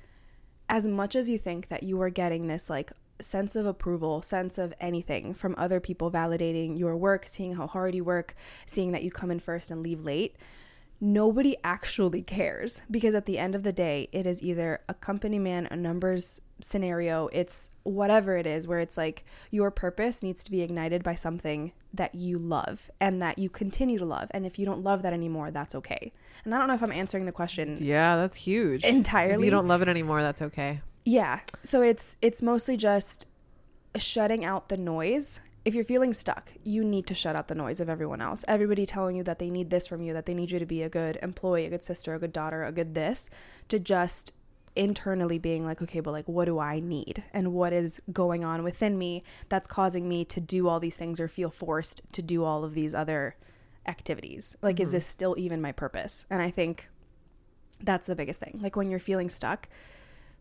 as 0.69 0.87
much 0.87 1.15
as 1.15 1.29
you 1.29 1.37
think 1.37 1.67
that 1.67 1.83
you 1.83 2.01
are 2.01 2.09
getting 2.09 2.47
this 2.47 2.69
like 2.69 2.91
sense 3.19 3.55
of 3.55 3.65
approval, 3.65 4.21
sense 4.21 4.57
of 4.57 4.73
anything 4.79 5.33
from 5.33 5.55
other 5.57 5.79
people 5.79 6.11
validating 6.11 6.77
your 6.77 6.95
work, 6.95 7.25
seeing 7.27 7.55
how 7.55 7.67
hard 7.67 7.95
you 7.95 8.03
work, 8.03 8.35
seeing 8.65 8.91
that 8.91 9.03
you 9.03 9.11
come 9.11 9.31
in 9.31 9.39
first 9.39 9.71
and 9.71 9.81
leave 9.81 10.03
late, 10.03 10.35
nobody 10.99 11.55
actually 11.63 12.21
cares. 12.21 12.81
Because 12.89 13.15
at 13.15 13.25
the 13.25 13.37
end 13.37 13.55
of 13.55 13.63
the 13.63 13.71
day, 13.71 14.09
it 14.11 14.27
is 14.27 14.43
either 14.43 14.81
a 14.87 14.93
company 14.93 15.39
man, 15.39 15.67
a 15.71 15.75
numbers 15.75 16.41
scenario, 16.61 17.29
it's 17.31 17.69
whatever 17.83 18.37
it 18.37 18.47
is, 18.47 18.67
where 18.67 18.79
it's 18.79 18.97
like 18.97 19.23
your 19.51 19.71
purpose 19.71 20.23
needs 20.23 20.43
to 20.43 20.51
be 20.51 20.61
ignited 20.61 21.03
by 21.03 21.15
something 21.15 21.71
that 21.93 22.15
you 22.15 22.37
love 22.37 22.89
and 22.99 23.21
that 23.21 23.37
you 23.37 23.49
continue 23.49 23.97
to 23.97 24.05
love. 24.05 24.29
And 24.31 24.45
if 24.45 24.57
you 24.59 24.65
don't 24.65 24.83
love 24.83 25.01
that 25.03 25.13
anymore, 25.13 25.51
that's 25.51 25.75
okay. 25.75 26.11
And 26.43 26.53
I 26.53 26.57
don't 26.57 26.67
know 26.67 26.73
if 26.73 26.83
I'm 26.83 26.91
answering 26.91 27.25
the 27.25 27.31
question 27.31 27.77
Yeah, 27.81 28.15
that's 28.15 28.37
huge. 28.37 28.83
If 28.83 28.89
entirely. 28.89 29.45
you 29.45 29.51
don't 29.51 29.67
love 29.67 29.81
it 29.81 29.87
anymore, 29.87 30.21
that's 30.21 30.41
okay. 30.41 30.81
Yeah. 31.05 31.39
So 31.63 31.81
it's 31.81 32.17
it's 32.21 32.41
mostly 32.41 32.75
just 32.77 33.27
shutting 33.95 34.43
out 34.43 34.69
the 34.69 34.77
noise. 34.77 35.39
If 35.65 35.75
you're 35.75 35.85
feeling 35.85 36.13
stuck, 36.13 36.51
you 36.63 36.83
need 36.83 37.07
to 37.07 37.13
shut 37.15 37.35
out 37.35 37.49
the 37.49 37.55
noise 37.55 37.81
of 37.81 37.89
everyone 37.89 38.21
else. 38.21 38.45
Everybody 38.47 38.85
telling 38.85 39.17
you 39.17 39.23
that 39.23 39.37
they 39.37 39.49
need 39.49 39.69
this 39.69 39.85
from 39.85 40.01
you, 40.01 40.13
that 40.13 40.25
they 40.25 40.33
need 40.33 40.51
you 40.51 40.59
to 40.59 40.65
be 40.65 40.81
a 40.81 40.89
good 40.89 41.19
employee, 41.21 41.65
a 41.65 41.69
good 41.69 41.83
sister, 41.83 42.13
a 42.13 42.19
good 42.19 42.31
daughter, 42.31 42.63
a 42.63 42.71
good 42.71 42.95
this, 42.95 43.29
to 43.67 43.77
just 43.77 44.31
internally 44.77 45.37
being 45.37 45.65
like, 45.65 45.81
okay, 45.81 45.99
but 45.99 46.11
like 46.11 46.27
what 46.27 46.45
do 46.45 46.59
I 46.59 46.79
need? 46.79 47.23
And 47.33 47.53
what 47.53 47.73
is 47.73 48.01
going 48.11 48.45
on 48.45 48.63
within 48.63 48.97
me 48.97 49.23
that's 49.49 49.67
causing 49.67 50.07
me 50.07 50.23
to 50.25 50.39
do 50.39 50.67
all 50.67 50.79
these 50.79 50.97
things 50.97 51.19
or 51.19 51.27
feel 51.27 51.49
forced 51.49 52.01
to 52.13 52.21
do 52.21 52.43
all 52.43 52.63
of 52.63 52.73
these 52.73 52.93
other 52.93 53.35
activities? 53.85 54.55
Like 54.61 54.79
is 54.79 54.89
mm-hmm. 54.89 54.97
this 54.97 55.05
still 55.05 55.35
even 55.37 55.61
my 55.61 55.71
purpose? 55.71 56.25
And 56.29 56.41
I 56.41 56.51
think 56.51 56.89
that's 57.81 58.07
the 58.07 58.15
biggest 58.15 58.39
thing. 58.39 58.59
Like 58.61 58.75
when 58.75 58.89
you're 58.89 58.99
feeling 58.99 59.29
stuck, 59.29 59.67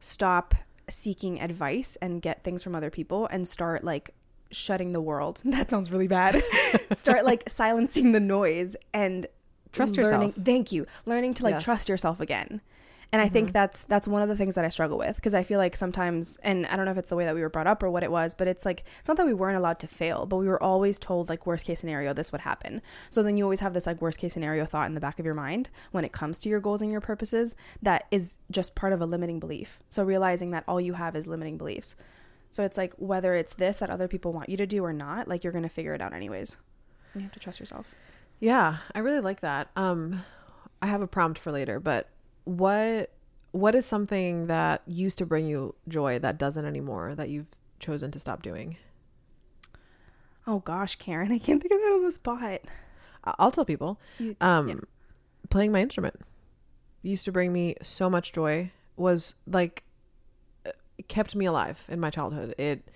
stop 0.01 0.55
seeking 0.89 1.41
advice 1.41 1.97
and 2.01 2.23
get 2.23 2.45
things 2.45 2.63
from 2.63 2.75
other 2.75 2.91
people 2.91 3.27
and 3.31 3.47
start 3.49 3.85
like 3.85 4.15
shutting 4.51 4.93
the 4.93 5.01
world. 5.01 5.43
That 5.45 5.71
sounds 5.71 5.91
really 5.91 6.09
bad. 6.09 6.43
start 6.93 7.25
like 7.25 7.49
silencing 7.49 8.13
the 8.13 8.21
noise 8.21 8.77
and 8.93 9.27
Trust 9.73 9.97
learning, 9.97 10.29
yourself. 10.29 10.45
Thank 10.45 10.73
you. 10.73 10.87
Learning 11.05 11.35
to 11.35 11.43
like 11.43 11.55
Yes. 11.55 11.65
trust 11.65 11.89
yourself 11.89 12.21
again. 12.21 12.61
And 13.13 13.23
I 13.23 13.29
think 13.29 13.53
that's 13.53 13.85
that's 13.85 14.09
one 14.09 14.21
of 14.21 14.29
the 14.29 14.37
things 14.37 14.57
that 14.57 14.65
I 14.65 14.69
struggle 14.69 14.99
with 14.99 15.17
because 15.17 15.35
I 15.35 15.43
feel 15.43 15.59
like 15.59 15.77
sometimes 15.77 16.37
and 16.43 16.67
I 16.67 16.77
don't 16.77 16.85
know 16.85 16.91
if 16.91 16.99
it's 16.99 17.09
the 17.09 17.17
way 17.17 17.25
that 17.25 17.35
we 17.35 17.41
were 17.41 17.49
brought 17.49 17.67
up 17.67 17.83
or 17.83 17.91
what 17.91 18.03
it 18.03 18.11
was, 18.11 18.35
but 18.35 18.49
it's 18.49 18.67
like 18.67 18.85
it's 18.99 19.09
not 19.09 19.17
that 19.17 19.27
we 19.27 19.33
weren't 19.33 19.57
allowed 19.57 19.79
to 19.81 19.87
fail, 19.87 20.27
but 20.27 20.37
we 20.37 20.49
were 20.49 20.63
always 20.63 20.99
told 20.99 21.29
like 21.29 21.47
worst 21.47 21.67
case 21.67 21.81
scenario 21.81 22.13
this 22.13 22.33
would 22.33 22.43
happen. 22.43 22.83
So 23.09 23.23
then 23.23 23.37
you 23.37 23.45
always 23.45 23.61
have 23.61 23.75
this 23.75 23.87
like 23.87 24.03
worst 24.03 24.19
case 24.19 24.33
scenario 24.33 24.67
thought 24.67 24.89
in 24.89 24.95
the 24.95 25.01
back 25.01 25.19
of 25.19 25.25
your 25.25 25.35
mind 25.35 25.71
when 25.93 26.05
it 26.05 26.13
comes 26.13 26.39
to 26.41 26.49
your 26.49 26.61
goals 26.61 26.83
and 26.83 26.91
your 26.91 27.01
purposes 27.01 27.55
that 27.81 28.07
is 28.11 28.39
just 28.51 28.75
part 28.75 28.93
of 28.93 29.01
a 29.01 29.07
limiting 29.07 29.41
belief. 29.41 29.79
So 29.89 30.03
realizing 30.03 30.51
that 30.51 30.65
all 30.67 30.81
you 30.81 30.95
have 30.95 31.17
is 31.17 31.27
limiting 31.27 31.57
beliefs. 31.57 31.95
So 32.51 32.65
it's 32.65 32.77
like 32.77 32.93
whether 32.97 33.35
it's 33.35 33.55
this 33.55 33.79
that 33.79 33.91
other 33.91 34.09
people 34.09 34.33
want 34.33 34.49
you 34.49 34.57
to 34.57 34.67
do 34.67 34.85
or 34.85 34.93
not, 34.93 35.29
like 35.29 35.45
you're 35.45 35.53
going 35.53 35.63
to 35.63 35.69
figure 35.69 35.95
it 35.95 36.01
out 36.01 36.13
anyways. 36.13 36.57
You 37.15 37.23
have 37.23 37.33
to 37.33 37.41
trust 37.41 37.61
yourself. 37.61 37.95
Yeah, 38.41 38.79
I 38.95 38.99
really 38.99 39.21
like 39.21 39.41
that. 39.41 39.69
Um, 39.77 40.23
I 40.83 40.89
have 40.89 41.03
a 41.03 41.07
prompt 41.07 41.39
for 41.39 41.51
later, 41.51 41.81
but 41.81 42.09
what 42.47 43.11
what 43.53 43.75
is 43.75 43.85
something 43.87 44.47
that 44.49 44.83
used 44.87 45.19
to 45.19 45.27
bring 45.27 45.47
you 45.47 45.75
joy 45.89 46.19
that 46.19 46.39
doesn't 46.39 46.65
anymore 46.65 47.15
that 47.15 47.29
you've 47.29 47.47
chosen 47.79 48.11
to 48.13 48.19
stop 48.19 48.43
doing? 48.43 48.77
Oh 50.47 50.61
gosh, 50.61 50.97
Karen, 50.97 51.33
I 51.33 51.39
can't 51.39 51.61
think 51.61 51.73
of 51.75 51.81
that 51.81 51.93
on 51.93 52.05
the 52.05 52.11
spot. 52.13 52.61
I'll 53.25 53.51
tell 53.51 53.65
people. 53.65 53.99
You- 54.19 54.37
Um, 54.41 54.69
yeah. 54.69 54.75
playing 55.51 55.73
my 55.73 55.81
instrument 55.81 56.21
used 57.03 57.25
to 57.25 57.33
bring 57.33 57.53
me 57.53 57.77
so 57.83 58.09
much 58.11 58.33
joy. 58.33 58.71
Was 58.97 59.35
like 59.47 59.83
uh, 60.65 60.71
kept 61.09 61.35
me 61.37 61.45
alive 61.47 61.85
in 61.89 61.99
my 62.01 62.11
childhood. 62.11 62.55
It 62.59 62.89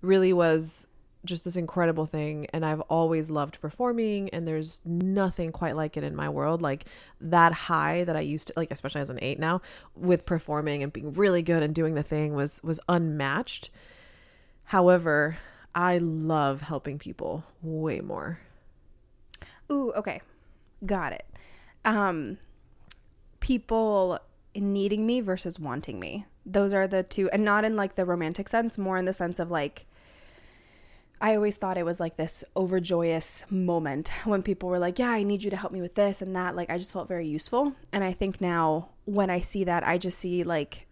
really 0.00 0.32
was 0.32 0.86
just 1.24 1.44
this 1.44 1.56
incredible 1.56 2.06
thing 2.06 2.46
and 2.52 2.64
I've 2.64 2.80
always 2.82 3.30
loved 3.30 3.60
performing 3.60 4.28
and 4.30 4.46
there's 4.46 4.80
nothing 4.84 5.52
quite 5.52 5.76
like 5.76 5.96
it 5.96 6.02
in 6.02 6.16
my 6.16 6.28
world 6.28 6.62
like 6.62 6.84
that 7.20 7.52
high 7.52 8.04
that 8.04 8.16
I 8.16 8.20
used 8.20 8.48
to 8.48 8.52
like 8.56 8.72
especially 8.72 9.02
as 9.02 9.10
an 9.10 9.18
8 9.22 9.38
now 9.38 9.62
with 9.94 10.26
performing 10.26 10.82
and 10.82 10.92
being 10.92 11.12
really 11.12 11.42
good 11.42 11.62
and 11.62 11.74
doing 11.74 11.94
the 11.94 12.02
thing 12.02 12.34
was 12.34 12.60
was 12.62 12.80
unmatched. 12.88 13.70
However, 14.64 15.38
I 15.74 15.98
love 15.98 16.62
helping 16.62 16.98
people 16.98 17.44
way 17.62 18.00
more. 18.00 18.40
Ooh, 19.70 19.92
okay. 19.92 20.22
Got 20.84 21.12
it. 21.12 21.26
Um 21.84 22.38
people 23.38 24.18
needing 24.56 25.06
me 25.06 25.20
versus 25.20 25.58
wanting 25.60 26.00
me. 26.00 26.26
Those 26.44 26.72
are 26.72 26.88
the 26.88 27.04
two 27.04 27.30
and 27.30 27.44
not 27.44 27.64
in 27.64 27.76
like 27.76 27.94
the 27.94 28.04
romantic 28.04 28.48
sense, 28.48 28.76
more 28.76 28.98
in 28.98 29.04
the 29.04 29.12
sense 29.12 29.38
of 29.38 29.52
like 29.52 29.86
I 31.22 31.36
always 31.36 31.56
thought 31.56 31.78
it 31.78 31.84
was 31.84 32.00
like 32.00 32.16
this 32.16 32.42
overjoyous 32.56 33.46
moment 33.48 34.08
when 34.24 34.42
people 34.42 34.68
were 34.68 34.80
like, 34.80 34.98
"Yeah, 34.98 35.10
I 35.10 35.22
need 35.22 35.44
you 35.44 35.50
to 35.50 35.56
help 35.56 35.72
me 35.72 35.80
with 35.80 35.94
this 35.94 36.20
and 36.20 36.34
that." 36.34 36.56
Like 36.56 36.68
I 36.68 36.78
just 36.78 36.92
felt 36.92 37.06
very 37.06 37.28
useful. 37.28 37.74
And 37.92 38.02
I 38.02 38.12
think 38.12 38.40
now 38.40 38.88
when 39.04 39.30
I 39.30 39.38
see 39.38 39.62
that, 39.64 39.86
I 39.86 39.98
just 39.98 40.18
see 40.18 40.42
like 40.42 40.88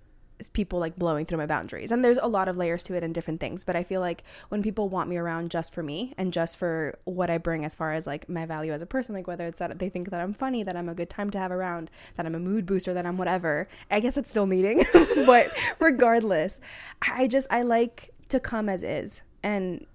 people 0.52 0.78
like 0.78 0.96
blowing 0.96 1.26
through 1.26 1.38
my 1.38 1.46
boundaries. 1.46 1.92
And 1.92 2.04
there's 2.04 2.16
a 2.16 2.26
lot 2.26 2.48
of 2.48 2.56
layers 2.56 2.82
to 2.84 2.94
it 2.94 3.02
and 3.02 3.14
different 3.14 3.40
things, 3.40 3.64
but 3.64 3.76
I 3.76 3.82
feel 3.82 4.00
like 4.00 4.22
when 4.48 4.62
people 4.62 4.88
want 4.88 5.10
me 5.10 5.18
around 5.18 5.50
just 5.50 5.74
for 5.74 5.82
me 5.82 6.14
and 6.16 6.32
just 6.32 6.56
for 6.56 6.98
what 7.04 7.28
I 7.28 7.36
bring 7.36 7.64
as 7.64 7.74
far 7.74 7.92
as 7.92 8.06
like 8.06 8.28
my 8.28 8.46
value 8.46 8.72
as 8.72 8.80
a 8.80 8.86
person, 8.86 9.14
like 9.14 9.26
whether 9.26 9.46
it's 9.46 9.58
that 9.58 9.78
they 9.78 9.88
think 9.88 10.10
that 10.10 10.20
I'm 10.20 10.32
funny, 10.32 10.62
that 10.62 10.76
I'm 10.76 10.88
a 10.88 10.94
good 10.94 11.10
time 11.10 11.28
to 11.30 11.38
have 11.38 11.50
around, 11.50 11.90
that 12.16 12.24
I'm 12.24 12.34
a 12.34 12.40
mood 12.40 12.64
booster, 12.64 12.94
that 12.94 13.04
I'm 13.04 13.18
whatever. 13.18 13.68
I 13.90 14.00
guess 14.00 14.16
it's 14.16 14.30
still 14.30 14.46
needing, 14.46 14.84
but 15.26 15.50
regardless, 15.78 16.60
I 17.02 17.26
just 17.26 17.46
I 17.50 17.62
like 17.62 18.10
to 18.30 18.40
come 18.40 18.68
as 18.68 18.82
is 18.82 19.22
and 19.42 19.86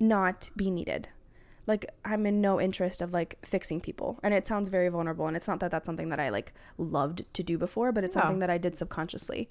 not 0.00 0.50
be 0.56 0.70
needed. 0.70 1.08
Like 1.66 1.86
I'm 2.04 2.26
in 2.26 2.40
no 2.40 2.60
interest 2.60 3.02
of 3.02 3.12
like 3.12 3.38
fixing 3.42 3.80
people. 3.80 4.18
And 4.22 4.34
it 4.34 4.46
sounds 4.46 4.68
very 4.68 4.88
vulnerable 4.88 5.26
and 5.26 5.36
it's 5.36 5.46
not 5.46 5.60
that 5.60 5.70
that's 5.70 5.86
something 5.86 6.08
that 6.08 6.18
I 6.18 6.30
like 6.30 6.52
loved 6.78 7.24
to 7.34 7.42
do 7.42 7.58
before, 7.58 7.92
but 7.92 8.02
it's 8.02 8.14
something 8.14 8.40
that 8.40 8.50
I 8.50 8.58
did 8.58 8.76
subconsciously. 8.76 9.48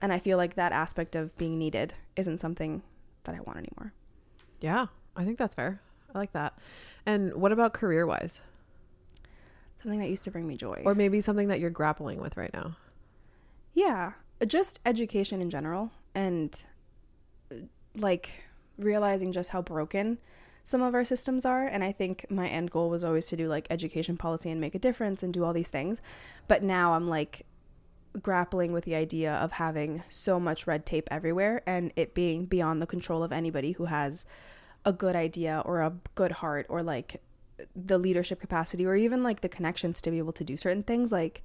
And 0.00 0.12
I 0.12 0.18
feel 0.18 0.38
like 0.38 0.54
that 0.54 0.72
aspect 0.72 1.16
of 1.16 1.36
being 1.36 1.58
needed 1.58 1.94
isn't 2.16 2.38
something 2.38 2.82
that 3.24 3.34
I 3.34 3.40
want 3.40 3.58
anymore. 3.58 3.92
Yeah, 4.60 4.86
I 5.16 5.24
think 5.24 5.38
that's 5.38 5.54
fair. 5.54 5.80
I 6.14 6.18
like 6.18 6.32
that. 6.32 6.56
And 7.04 7.34
what 7.34 7.52
about 7.52 7.74
career 7.74 8.06
wise? 8.06 8.40
Something 9.76 10.00
that 10.00 10.08
used 10.08 10.24
to 10.24 10.30
bring 10.30 10.46
me 10.46 10.56
joy. 10.56 10.82
Or 10.84 10.94
maybe 10.94 11.20
something 11.20 11.48
that 11.48 11.60
you're 11.60 11.70
grappling 11.70 12.20
with 12.20 12.36
right 12.36 12.52
now? 12.52 12.76
Yeah, 13.74 14.12
just 14.46 14.80
education 14.86 15.40
in 15.40 15.50
general 15.50 15.90
and 16.14 16.64
like 17.96 18.44
realizing 18.78 19.32
just 19.32 19.50
how 19.50 19.62
broken 19.62 20.18
some 20.64 20.82
of 20.82 20.94
our 20.94 21.04
systems 21.04 21.44
are 21.46 21.66
and 21.66 21.82
I 21.82 21.92
think 21.92 22.26
my 22.30 22.48
end 22.48 22.70
goal 22.70 22.90
was 22.90 23.02
always 23.02 23.26
to 23.26 23.36
do 23.36 23.48
like 23.48 23.66
education 23.70 24.16
policy 24.16 24.50
and 24.50 24.60
make 24.60 24.74
a 24.74 24.78
difference 24.78 25.22
and 25.22 25.32
do 25.32 25.44
all 25.44 25.52
these 25.52 25.70
things. 25.70 26.02
But 26.46 26.62
now 26.62 26.92
I'm 26.92 27.08
like 27.08 27.46
grappling 28.20 28.72
with 28.72 28.84
the 28.84 28.94
idea 28.94 29.32
of 29.34 29.52
having 29.52 30.02
so 30.08 30.38
much 30.38 30.66
red 30.66 30.84
tape 30.84 31.08
everywhere 31.10 31.62
and 31.66 31.92
it 31.96 32.14
being 32.14 32.44
beyond 32.44 32.82
the 32.82 32.86
control 32.86 33.22
of 33.22 33.32
anybody 33.32 33.72
who 33.72 33.86
has 33.86 34.24
a 34.84 34.92
good 34.92 35.16
idea 35.16 35.62
or 35.64 35.80
a 35.80 35.94
good 36.14 36.32
heart 36.32 36.66
or 36.68 36.82
like 36.82 37.20
the 37.74 37.98
leadership 37.98 38.40
capacity 38.40 38.86
or 38.86 38.94
even 38.94 39.22
like 39.22 39.40
the 39.40 39.48
connections 39.48 40.00
to 40.00 40.10
be 40.10 40.18
able 40.18 40.32
to 40.32 40.44
do 40.44 40.56
certain 40.56 40.82
things 40.82 41.10
like 41.10 41.42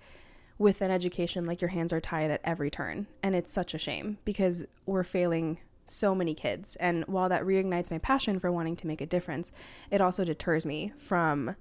with 0.57 0.81
an 0.81 0.91
education 0.91 1.43
like 1.43 1.61
your 1.61 1.69
hands 1.69 1.91
are 1.91 2.01
tied 2.01 2.29
at 2.29 2.41
every 2.43 2.69
turn 2.69 3.07
and 3.21 3.35
it's 3.35 3.51
such 3.51 3.73
a 3.73 3.79
shame 3.79 4.17
because 4.23 4.65
we're 4.85 5.03
failing 5.03 5.57
so 5.85 6.15
many 6.15 6.33
kids 6.33 6.75
and 6.77 7.03
while 7.05 7.27
that 7.29 7.43
reignites 7.43 7.91
my 7.91 7.97
passion 7.97 8.39
for 8.39 8.51
wanting 8.51 8.75
to 8.75 8.87
make 8.87 9.01
a 9.01 9.05
difference 9.05 9.51
it 9.91 9.99
also 9.99 10.23
deters 10.23 10.65
me 10.65 10.93
from 10.97 11.55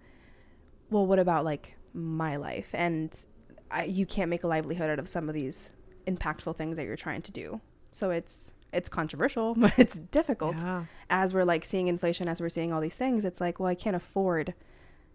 well 0.90 1.04
what 1.06 1.18
about 1.18 1.44
like 1.44 1.76
my 1.92 2.36
life 2.36 2.70
and 2.72 3.24
I, 3.70 3.84
you 3.84 4.06
can't 4.06 4.30
make 4.30 4.44
a 4.44 4.46
livelihood 4.46 4.90
out 4.90 4.98
of 4.98 5.08
some 5.08 5.28
of 5.28 5.34
these 5.34 5.70
impactful 6.06 6.56
things 6.56 6.76
that 6.76 6.84
you're 6.84 6.96
trying 6.96 7.22
to 7.22 7.32
do 7.32 7.60
so 7.90 8.10
it's 8.10 8.52
it's 8.72 8.88
controversial 8.88 9.54
but 9.58 9.72
it's 9.76 9.98
difficult 9.98 10.58
Yeah. 10.60 10.84
as 11.10 11.34
we're 11.34 11.44
like 11.44 11.64
seeing 11.64 11.88
inflation, 11.88 12.28
as 12.28 12.40
we're 12.40 12.48
seeing 12.48 12.72
all 12.72 12.80
these 12.80 12.96
things, 12.96 13.26
it's 13.26 13.38
like, 13.38 13.60
well, 13.60 13.68
I 13.68 13.74
can't 13.74 13.94
afford 13.94 14.54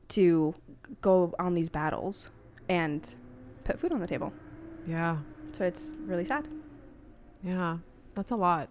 to 0.09 0.53
go 1.01 1.33
on 1.39 1.55
these 1.55 1.67
battles 1.69 2.29
and 2.69 3.15
put 3.63 3.79
food 3.79 3.91
on 3.91 3.99
the 3.99 4.05
table. 4.05 4.31
Yeah. 4.85 5.17
So 5.53 5.65
it's 5.65 5.95
really 6.05 6.23
sad. 6.23 6.47
Yeah. 7.41 7.77
That's 8.17 8.31
a 8.31 8.35
lot. 8.35 8.69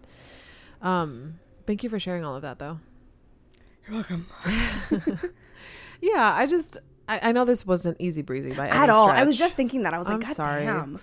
Um, 0.81 1.39
thank 1.65 1.83
you 1.83 1.89
for 1.89 1.99
sharing 1.99 2.23
all 2.23 2.35
of 2.35 2.43
that 2.43 2.59
though. 2.59 2.79
You're 3.87 3.95
welcome. 3.95 4.27
Yeah, 6.01 6.33
I 6.35 6.45
just 6.45 6.77
I, 7.07 7.29
I 7.29 7.31
know 7.31 7.45
this 7.45 7.65
wasn't 7.65 7.97
easy 7.99 8.21
breezy 8.21 8.53
by 8.53 8.67
any 8.67 8.77
At 8.77 8.89
all. 8.89 9.09
I 9.09 9.23
was 9.23 9.37
just 9.37 9.55
thinking 9.55 9.83
that. 9.83 9.93
I 9.93 9.97
was 9.97 10.07
like, 10.07 10.15
I'm 10.15 10.21
God 10.21 10.35
sorry. 10.35 10.65
damn. 10.65 10.99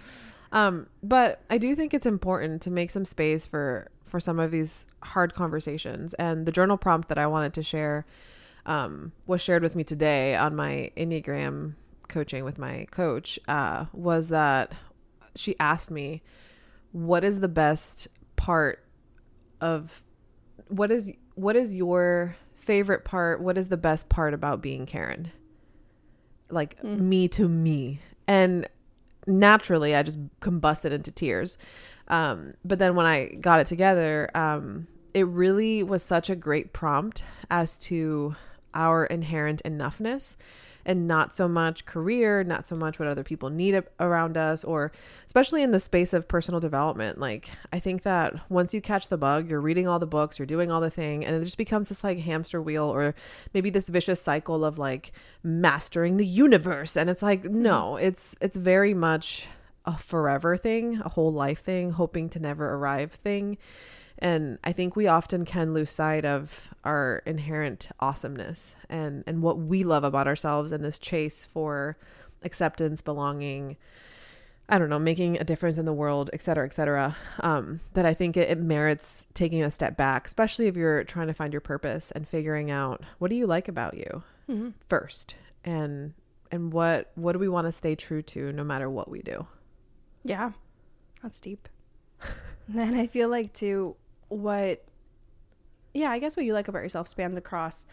Um, 0.53 0.87
but 1.03 1.41
I 1.51 1.59
do 1.59 1.75
think 1.75 1.95
it's 1.95 2.07
important 2.07 2.63
to 2.63 2.71
make 2.71 2.91
some 2.91 3.05
space 3.05 3.47
for 3.47 3.89
for 4.05 4.21
some 4.21 4.39
of 4.39 4.51
these 4.51 4.87
hard 5.03 5.35
conversations. 5.35 6.15
And 6.15 6.47
the 6.47 6.53
journal 6.53 6.77
prompt 6.77 7.09
that 7.09 7.19
I 7.19 7.27
wanted 7.27 7.55
to 7.55 7.63
share 7.63 8.07
um, 8.67 9.13
was 9.27 9.41
shared 9.41 9.63
with 9.63 9.75
me 9.75 9.83
today 9.83 10.37
on 10.37 10.55
my 10.55 10.93
Enneagram 10.97 11.75
coaching 12.09 12.45
with 12.45 12.59
my 12.59 12.87
coach. 12.91 13.39
Uh, 13.49 13.87
was 13.93 14.29
that 14.29 14.73
she 15.35 15.57
asked 15.59 15.91
me, 15.91 16.23
"What 16.93 17.25
is 17.25 17.41
the 17.41 17.49
best 17.49 18.07
part 18.45 18.85
of 19.63 20.05
what 20.69 20.91
is 20.91 21.11
what 21.35 21.57
is 21.57 21.75
your 21.75 22.37
favorite 22.55 23.03
part? 23.03 23.41
What 23.41 23.57
is 23.57 23.69
the 23.69 23.79
best 23.79 24.11
part 24.11 24.35
about 24.35 24.61
being 24.61 24.85
Karen?" 24.85 25.31
Like 26.51 26.79
Mm. 26.83 27.01
me 27.01 27.29
to 27.29 27.49
me, 27.49 28.01
and 28.29 28.69
naturally 29.27 29.97
I 29.97 30.03
just 30.03 30.19
combusted 30.41 30.93
into 30.93 31.11
tears. 31.11 31.57
Um, 32.09 32.53
but 32.63 32.79
then 32.79 32.95
when 32.95 33.07
I 33.07 33.29
got 33.41 33.61
it 33.61 33.67
together, 33.67 34.31
um, 34.35 34.89
it 35.15 35.27
really 35.27 35.83
was 35.83 36.03
such 36.03 36.29
a 36.29 36.37
great 36.37 36.75
prompt 36.75 37.25
as 37.51 37.79
to 37.79 38.37
our 38.75 39.07
inherent 39.07 39.63
enoughness 39.65 40.37
and 40.87 41.07
not 41.07 41.35
so 41.35 41.49
much 41.49 41.85
career, 41.87 42.44
not 42.44 42.66
so 42.66 42.77
much 42.77 42.99
what 42.99 43.09
other 43.09 43.25
people 43.25 43.51
need 43.51 43.83
around 44.01 44.37
us, 44.37 44.64
or 44.64 44.92
especially 45.27 45.62
in 45.62 45.70
the 45.70 45.81
space 45.81 46.12
of 46.12 46.29
personal 46.29 46.61
development. 46.61 47.18
Like, 47.18 47.51
I 47.73 47.79
think 47.79 48.03
that 48.03 48.51
once 48.51 48.75
you 48.75 48.81
catch 48.81 49.09
the 49.09 49.16
bug, 49.16 49.49
you're 49.49 49.61
reading 49.61 49.88
all 49.88 49.99
the 49.99 50.07
books, 50.07 50.38
you're 50.38 50.47
doing 50.47 50.70
all 50.70 50.81
the 50.81 50.90
thing, 50.90 51.25
and 51.25 51.35
it 51.35 51.44
just 51.44 51.59
becomes 51.59 51.88
this 51.88 52.05
like 52.05 52.18
hamster 52.18 52.61
wheel 52.61 52.85
or 52.85 53.14
maybe 53.53 53.70
this 53.70 53.88
vicious 53.88 54.20
cycle 54.20 54.64
of 54.64 54.79
like 54.79 55.12
mastering 55.42 56.16
the 56.16 56.27
universe. 56.27 56.97
And 56.97 57.09
it's 57.09 57.23
like, 57.23 57.42
mm-hmm. 57.42 57.62
no, 57.62 57.97
it's, 57.97 58.35
it's 58.40 58.57
very 58.57 58.94
much 58.94 59.47
a 59.85 59.99
forever 59.99 60.57
thing, 60.57 61.01
a 61.05 61.11
whole 61.11 61.33
life 61.33 61.61
thing, 61.61 61.90
hoping 61.90 62.29
to 62.31 62.38
never 62.38 62.75
arrive 62.75 63.12
thing. 63.12 63.59
And 64.18 64.59
I 64.64 64.72
think 64.72 64.94
we 64.96 65.07
often 65.07 65.44
can 65.44 65.74
lose 65.74 65.90
sight 65.90 66.24
of 66.24 66.70
our 66.85 67.22
inherent 67.27 67.88
awesomeness 68.00 68.74
and, 68.88 69.24
and 69.27 69.42
what 69.42 69.59
we 69.59 69.83
love 69.85 70.05
about 70.05 70.27
ourselves 70.27 70.72
and 70.72 70.85
this 70.85 70.98
chase 70.98 71.44
for 71.53 71.96
acceptance, 72.42 73.03
belonging, 73.03 73.77
I 74.68 74.79
don't 74.79 74.88
know, 74.88 74.98
making 75.00 75.38
a 75.38 75.44
difference 75.44 75.79
in 75.79 75.85
the 75.85 75.92
world, 75.92 76.31
et 76.33 76.42
cetera, 76.42 76.64
et 76.64 76.72
cetera. 76.72 77.16
Um, 77.40 77.81
that 77.94 78.07
I 78.07 78.14
think 78.14 78.37
it, 78.37 78.48
it 78.48 78.59
merits 78.59 79.27
taking 79.35 79.62
a 79.62 79.70
step 79.70 79.96
back, 79.96 80.27
especially 80.27 80.68
if 80.68 80.77
you're 80.77 81.05
trying 81.05 81.27
to 81.27 81.35
find 81.35 81.53
your 81.53 81.61
purpose 81.61 82.11
and 82.12 82.27
figuring 82.27 82.70
out 82.70 83.03
what 83.18 83.29
do 83.31 83.37
you 83.37 83.46
like 83.46 83.68
about 83.68 83.96
you 83.96 84.22
Mm-hmm. 84.48 84.70
first 84.90 85.37
and 85.64 86.12
and 86.50 86.70
what 86.70 87.11
what 87.14 87.33
do 87.33 87.38
we 87.38 87.48
want 87.48 87.66
to 87.66 87.72
stay 87.72 87.94
true 87.94 88.20
to 88.20 88.53
no 88.53 88.62
matter 88.62 88.90
what 88.90 89.11
we 89.11 89.22
do. 89.22 89.46
Yeah. 90.22 90.53
That's 91.22 91.40
deep. 91.40 91.66
and 92.77 92.94
I 92.94 93.07
feel 93.07 93.31
like, 93.31 93.55
too, 93.55 93.96
what, 94.29 94.85
yeah, 95.93 96.11
I 96.11 96.19
guess 96.19 96.37
what 96.37 96.47
you 96.47 96.53
like 96.53 96.69
about 96.69 96.83
yourself 96.83 97.09
spans 97.09 97.37
across 97.39 97.85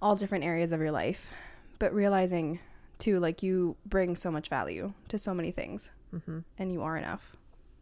all 0.00 0.16
different 0.16 0.44
areas 0.44 0.72
of 0.72 0.80
your 0.80 0.92
life. 0.92 1.30
But 1.78 1.92
realizing, 1.92 2.60
too, 2.98 3.20
like 3.20 3.42
you 3.42 3.76
bring 3.84 4.16
so 4.16 4.30
much 4.30 4.48
value 4.48 4.92
to 5.08 5.18
so 5.18 5.34
many 5.34 5.50
things 5.50 5.90
hmm 6.10 6.38
and 6.58 6.72
you 6.72 6.82
are 6.82 6.96
enough 6.96 7.36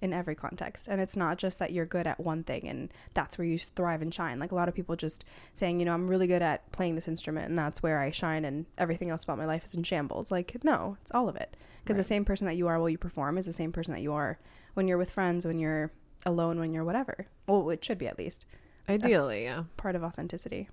in 0.05 0.13
every 0.13 0.35
context. 0.35 0.87
And 0.87 1.01
it's 1.01 1.17
not 1.17 1.39
just 1.39 1.59
that 1.61 1.73
you're 1.73 1.87
good 1.87 2.07
at 2.07 2.21
one 2.21 2.45
thing 2.45 2.69
and 2.69 2.93
that's 3.15 3.39
where 3.39 3.47
you 3.47 3.59
thrive 3.59 4.03
and 4.03 4.13
shine. 4.13 4.39
Like 4.39 4.53
a 4.53 4.55
lot 4.55 4.69
of 4.69 4.75
people 4.75 4.97
just 4.97 5.25
saying, 5.55 5.81
you 5.81 5.87
know, 5.87 5.95
I'm 5.95 6.09
really 6.09 6.27
good 6.27 6.43
at 6.43 6.71
playing 6.73 6.95
this 6.95 7.09
instrument 7.09 7.49
and 7.49 7.59
that's 7.59 7.83
where 7.83 8.01
I 8.01 8.11
shine 8.11 8.45
and 8.45 8.67
everything 8.77 9.09
else 9.09 9.25
about 9.25 9.39
my 9.39 9.47
life 9.47 9.65
is 9.65 9.75
in 9.75 9.83
shambles. 9.83 10.31
Like, 10.31 10.63
no, 10.63 10.99
it's 11.01 11.13
all 11.13 11.29
of 11.29 11.37
it. 11.37 11.57
Because 11.83 11.97
the 11.97 12.05
same 12.05 12.25
person 12.25 12.47
that 12.47 12.57
you 12.57 12.67
are 12.67 12.79
while 12.79 12.91
you 12.91 12.99
perform 12.99 13.39
is 13.39 13.47
the 13.47 13.53
same 13.53 13.73
person 13.73 13.95
that 13.95 14.03
you 14.03 14.13
are 14.13 14.39
when 14.75 14.89
you're 14.89 14.99
with 14.99 15.11
friends, 15.11 15.47
when 15.47 15.59
you're 15.59 15.91
alone, 16.27 16.59
when 16.59 16.73
you're 16.73 16.85
whatever. 16.85 17.27
Well, 17.47 17.71
it 17.71 17.85
should 17.85 17.99
be 17.99 18.07
at 18.07 18.19
least 18.19 18.47
Ideally, 18.89 19.45
yeah. 19.45 19.65
part 19.77 19.97
of 19.97 20.05
authenticity. 20.05 20.69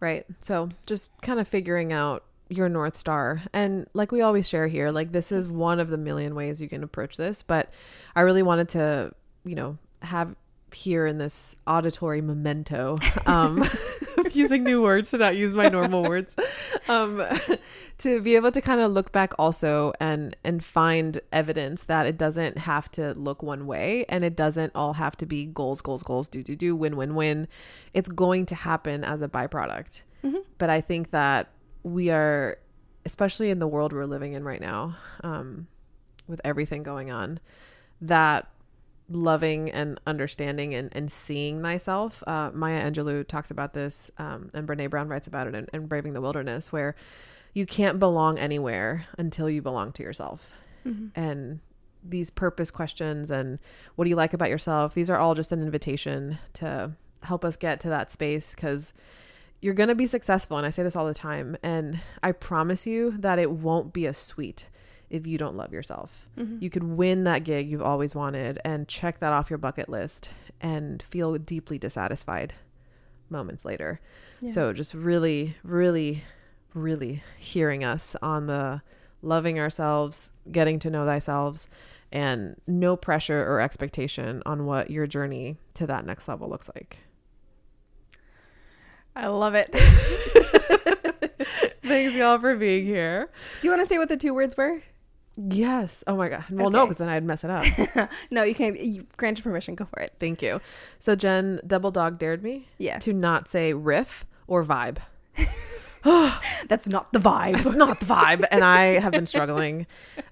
Right. 0.00 0.26
So 0.40 0.70
just 0.86 1.10
kind 1.22 1.38
of 1.38 1.48
figuring 1.48 1.92
out 1.92 2.24
your 2.48 2.68
North 2.68 2.96
Star. 2.96 3.42
And 3.52 3.86
like 3.94 4.12
we 4.12 4.20
always 4.20 4.48
share 4.48 4.66
here, 4.66 4.90
like 4.90 5.12
this 5.12 5.32
is 5.32 5.48
one 5.48 5.80
of 5.80 5.88
the 5.88 5.96
million 5.98 6.34
ways 6.34 6.60
you 6.60 6.68
can 6.68 6.82
approach 6.82 7.16
this. 7.16 7.42
But 7.42 7.70
I 8.14 8.22
really 8.22 8.42
wanted 8.42 8.68
to, 8.70 9.12
you 9.44 9.54
know, 9.54 9.78
have 10.02 10.34
here 10.72 11.06
in 11.06 11.18
this 11.18 11.54
auditory 11.68 12.20
memento 12.20 12.98
um 13.26 13.64
using 14.36 14.64
new 14.64 14.82
words 14.82 15.10
to 15.10 15.18
not 15.18 15.36
use 15.36 15.52
my 15.52 15.68
normal 15.68 16.02
words. 16.02 16.36
Um 16.88 17.22
to 17.98 18.20
be 18.20 18.36
able 18.36 18.50
to 18.52 18.60
kind 18.60 18.80
of 18.80 18.92
look 18.92 19.12
back 19.12 19.32
also 19.38 19.92
and 20.00 20.36
and 20.44 20.64
find 20.64 21.20
evidence 21.32 21.84
that 21.84 22.06
it 22.06 22.18
doesn't 22.18 22.58
have 22.58 22.90
to 22.92 23.14
look 23.14 23.42
one 23.42 23.66
way 23.66 24.04
and 24.08 24.24
it 24.24 24.36
doesn't 24.36 24.72
all 24.74 24.94
have 24.94 25.16
to 25.16 25.26
be 25.26 25.44
goals 25.44 25.80
goals 25.80 26.02
goals 26.02 26.28
do 26.28 26.42
do 26.42 26.56
do 26.56 26.74
win 26.76 26.96
win 26.96 27.14
win. 27.14 27.48
It's 27.92 28.08
going 28.08 28.46
to 28.46 28.54
happen 28.54 29.04
as 29.04 29.22
a 29.22 29.28
byproduct. 29.28 30.02
Mm-hmm. 30.24 30.38
but 30.56 30.70
i 30.70 30.80
think 30.80 31.10
that 31.10 31.50
we 31.82 32.08
are 32.10 32.56
especially 33.04 33.50
in 33.50 33.58
the 33.58 33.68
world 33.68 33.92
we're 33.92 34.06
living 34.06 34.32
in 34.32 34.42
right 34.42 34.60
now 34.60 34.96
um 35.22 35.66
with 36.26 36.40
everything 36.44 36.82
going 36.82 37.10
on 37.10 37.40
that 38.00 38.48
loving 39.08 39.70
and 39.70 40.00
understanding 40.06 40.74
and, 40.74 40.90
and 40.92 41.12
seeing 41.12 41.60
myself. 41.60 42.22
Uh, 42.26 42.50
Maya 42.54 42.90
Angelou 42.90 43.26
talks 43.26 43.50
about 43.50 43.74
this, 43.74 44.10
um, 44.18 44.50
and 44.54 44.66
Brene 44.66 44.88
Brown 44.90 45.08
writes 45.08 45.26
about 45.26 45.46
it 45.46 45.54
in, 45.54 45.66
in 45.72 45.86
Braving 45.86 46.14
the 46.14 46.20
Wilderness, 46.20 46.72
where 46.72 46.94
you 47.52 47.66
can't 47.66 47.98
belong 47.98 48.38
anywhere 48.38 49.06
until 49.18 49.48
you 49.48 49.62
belong 49.62 49.92
to 49.92 50.02
yourself. 50.02 50.54
And 51.14 51.60
these 52.02 52.28
purpose 52.30 52.70
questions 52.70 53.30
and 53.30 53.58
what 53.94 54.04
do 54.04 54.10
you 54.10 54.16
like 54.16 54.34
about 54.34 54.50
yourself, 54.50 54.92
these 54.92 55.08
are 55.08 55.16
all 55.16 55.34
just 55.34 55.52
an 55.52 55.62
invitation 55.62 56.38
to 56.54 56.92
help 57.22 57.44
us 57.44 57.56
get 57.56 57.80
to 57.80 57.88
that 57.88 58.10
space 58.10 58.54
because 58.54 58.92
you're 59.62 59.72
going 59.72 59.88
to 59.88 59.94
be 59.94 60.06
successful. 60.06 60.58
And 60.58 60.66
I 60.66 60.70
say 60.70 60.82
this 60.82 60.96
all 60.96 61.06
the 61.06 61.14
time. 61.14 61.56
And 61.62 62.00
I 62.22 62.32
promise 62.32 62.86
you 62.86 63.14
that 63.18 63.38
it 63.38 63.50
won't 63.50 63.94
be 63.94 64.04
a 64.04 64.12
sweet 64.12 64.68
if 65.10 65.26
you 65.26 65.38
don't 65.38 65.56
love 65.56 65.72
yourself. 65.72 66.28
Mm-hmm. 66.38 66.58
You 66.60 66.70
could 66.70 66.84
win 66.84 67.24
that 67.24 67.44
gig 67.44 67.70
you've 67.70 67.82
always 67.82 68.14
wanted 68.14 68.58
and 68.64 68.88
check 68.88 69.20
that 69.20 69.32
off 69.32 69.50
your 69.50 69.58
bucket 69.58 69.88
list 69.88 70.30
and 70.60 71.02
feel 71.02 71.36
deeply 71.38 71.78
dissatisfied 71.78 72.54
moments 73.30 73.64
later. 73.64 74.00
Yeah. 74.40 74.50
So 74.50 74.72
just 74.72 74.94
really, 74.94 75.56
really, 75.62 76.24
really 76.72 77.22
hearing 77.38 77.84
us 77.84 78.16
on 78.22 78.46
the 78.46 78.82
loving 79.22 79.58
ourselves, 79.58 80.32
getting 80.50 80.78
to 80.80 80.90
know 80.90 81.04
thyself, 81.04 81.66
and 82.12 82.56
no 82.66 82.96
pressure 82.96 83.44
or 83.44 83.60
expectation 83.60 84.42
on 84.46 84.66
what 84.66 84.90
your 84.90 85.06
journey 85.06 85.56
to 85.74 85.86
that 85.86 86.06
next 86.06 86.28
level 86.28 86.48
looks 86.48 86.70
like. 86.74 86.98
I 89.16 89.28
love 89.28 89.54
it. 89.54 89.74
Thanks, 91.82 92.14
y'all, 92.14 92.38
for 92.38 92.56
being 92.56 92.84
here. 92.84 93.28
Do 93.60 93.68
you 93.68 93.70
want 93.70 93.82
to 93.82 93.88
say 93.88 93.98
what 93.98 94.08
the 94.08 94.16
two 94.16 94.34
words 94.34 94.56
were? 94.56 94.82
Yes. 95.36 96.04
Oh 96.06 96.16
my 96.16 96.28
God. 96.28 96.44
Well, 96.50 96.70
no, 96.70 96.84
because 96.86 96.98
then 96.98 97.08
I'd 97.08 97.24
mess 97.24 97.42
it 97.44 97.50
up. 97.50 97.64
no, 98.30 98.44
you 98.44 98.54
can 98.54 98.76
you 98.76 99.06
grant 99.16 99.38
your 99.38 99.42
permission. 99.42 99.74
Go 99.74 99.84
for 99.84 100.00
it. 100.00 100.12
Thank 100.20 100.42
you. 100.42 100.60
So 100.98 101.16
Jen 101.16 101.60
double 101.66 101.90
dog 101.90 102.18
dared 102.18 102.42
me 102.42 102.68
Yeah. 102.78 102.98
to 103.00 103.12
not 103.12 103.48
say 103.48 103.72
riff 103.72 104.24
or 104.46 104.64
vibe. 104.64 104.98
That's 106.68 106.86
not 106.86 107.12
the 107.14 107.18
vibe. 107.18 107.56
It's 107.56 107.64
not 107.76 107.98
the 107.98 108.04
vibe, 108.06 108.44
and 108.50 108.62
I 108.62 108.98
have 109.00 109.12
been 109.12 109.24
struggling. 109.24 109.86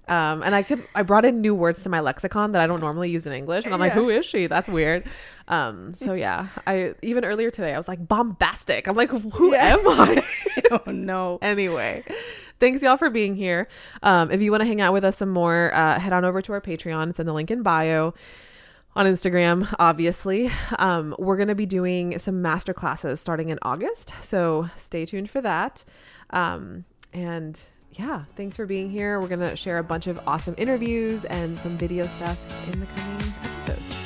Um, 0.06 0.42
and 0.42 0.54
I 0.54 0.62
kept 0.62 0.82
I 0.94 1.02
brought 1.02 1.24
in 1.24 1.40
new 1.40 1.54
words 1.54 1.82
to 1.84 1.88
my 1.88 2.00
lexicon 2.00 2.52
that 2.52 2.60
I 2.60 2.66
don't 2.66 2.80
normally 2.80 3.08
use 3.10 3.26
in 3.26 3.32
English, 3.32 3.64
and 3.64 3.72
I'm 3.72 3.80
like, 3.80 3.90
Yeah. 3.92 4.00
who 4.00 4.10
is 4.10 4.26
she? 4.26 4.46
That's 4.48 4.68
weird. 4.68 5.04
Um, 5.48 5.94
so 5.94 6.12
yeah, 6.12 6.48
I 6.66 6.92
even 7.00 7.24
earlier 7.24 7.50
today 7.50 7.72
I 7.72 7.78
was 7.78 7.88
like 7.88 8.06
bombastic. 8.06 8.86
I'm 8.86 8.96
like, 8.96 9.08
who 9.10 9.52
Yeah. 9.52 9.76
am 9.78 9.88
I? 9.88 10.22
oh 10.70 10.90
no. 10.90 11.38
anyway 11.40 12.04
thanks 12.62 12.80
y'all 12.80 12.96
for 12.96 13.10
being 13.10 13.34
here. 13.34 13.66
Um, 14.04 14.30
if 14.30 14.40
you 14.40 14.52
want 14.52 14.60
to 14.60 14.66
hang 14.66 14.80
out 14.80 14.92
with 14.92 15.04
us 15.04 15.16
some 15.16 15.30
more 15.30 15.74
uh, 15.74 15.98
head 15.98 16.12
on 16.12 16.24
over 16.24 16.40
to 16.40 16.52
our 16.52 16.60
patreon. 16.60 17.10
It's 17.10 17.18
in 17.18 17.26
the 17.26 17.34
link 17.34 17.50
in 17.50 17.62
bio 17.62 18.14
on 18.94 19.06
instagram 19.06 19.74
obviously. 19.78 20.48
Um, 20.78 21.16
we're 21.18 21.36
going 21.36 21.48
to 21.48 21.56
be 21.56 21.66
doing 21.66 22.18
some 22.18 22.40
master 22.40 22.72
classes 22.72 23.20
starting 23.20 23.48
in 23.48 23.58
august 23.62 24.14
so 24.22 24.70
stay 24.76 25.04
tuned 25.04 25.28
for 25.28 25.40
that. 25.40 25.82
Um, 26.30 26.84
and 27.12 27.60
yeah 27.92 28.24
thanks 28.36 28.54
for 28.54 28.64
being 28.64 28.90
here. 28.90 29.18
We're 29.20 29.28
going 29.28 29.40
to 29.40 29.56
share 29.56 29.78
a 29.78 29.84
bunch 29.84 30.06
of 30.06 30.20
awesome 30.26 30.54
interviews 30.56 31.24
and 31.24 31.58
some 31.58 31.76
video 31.76 32.06
stuff 32.06 32.38
in 32.72 32.78
the 32.78 32.86
coming 32.86 34.01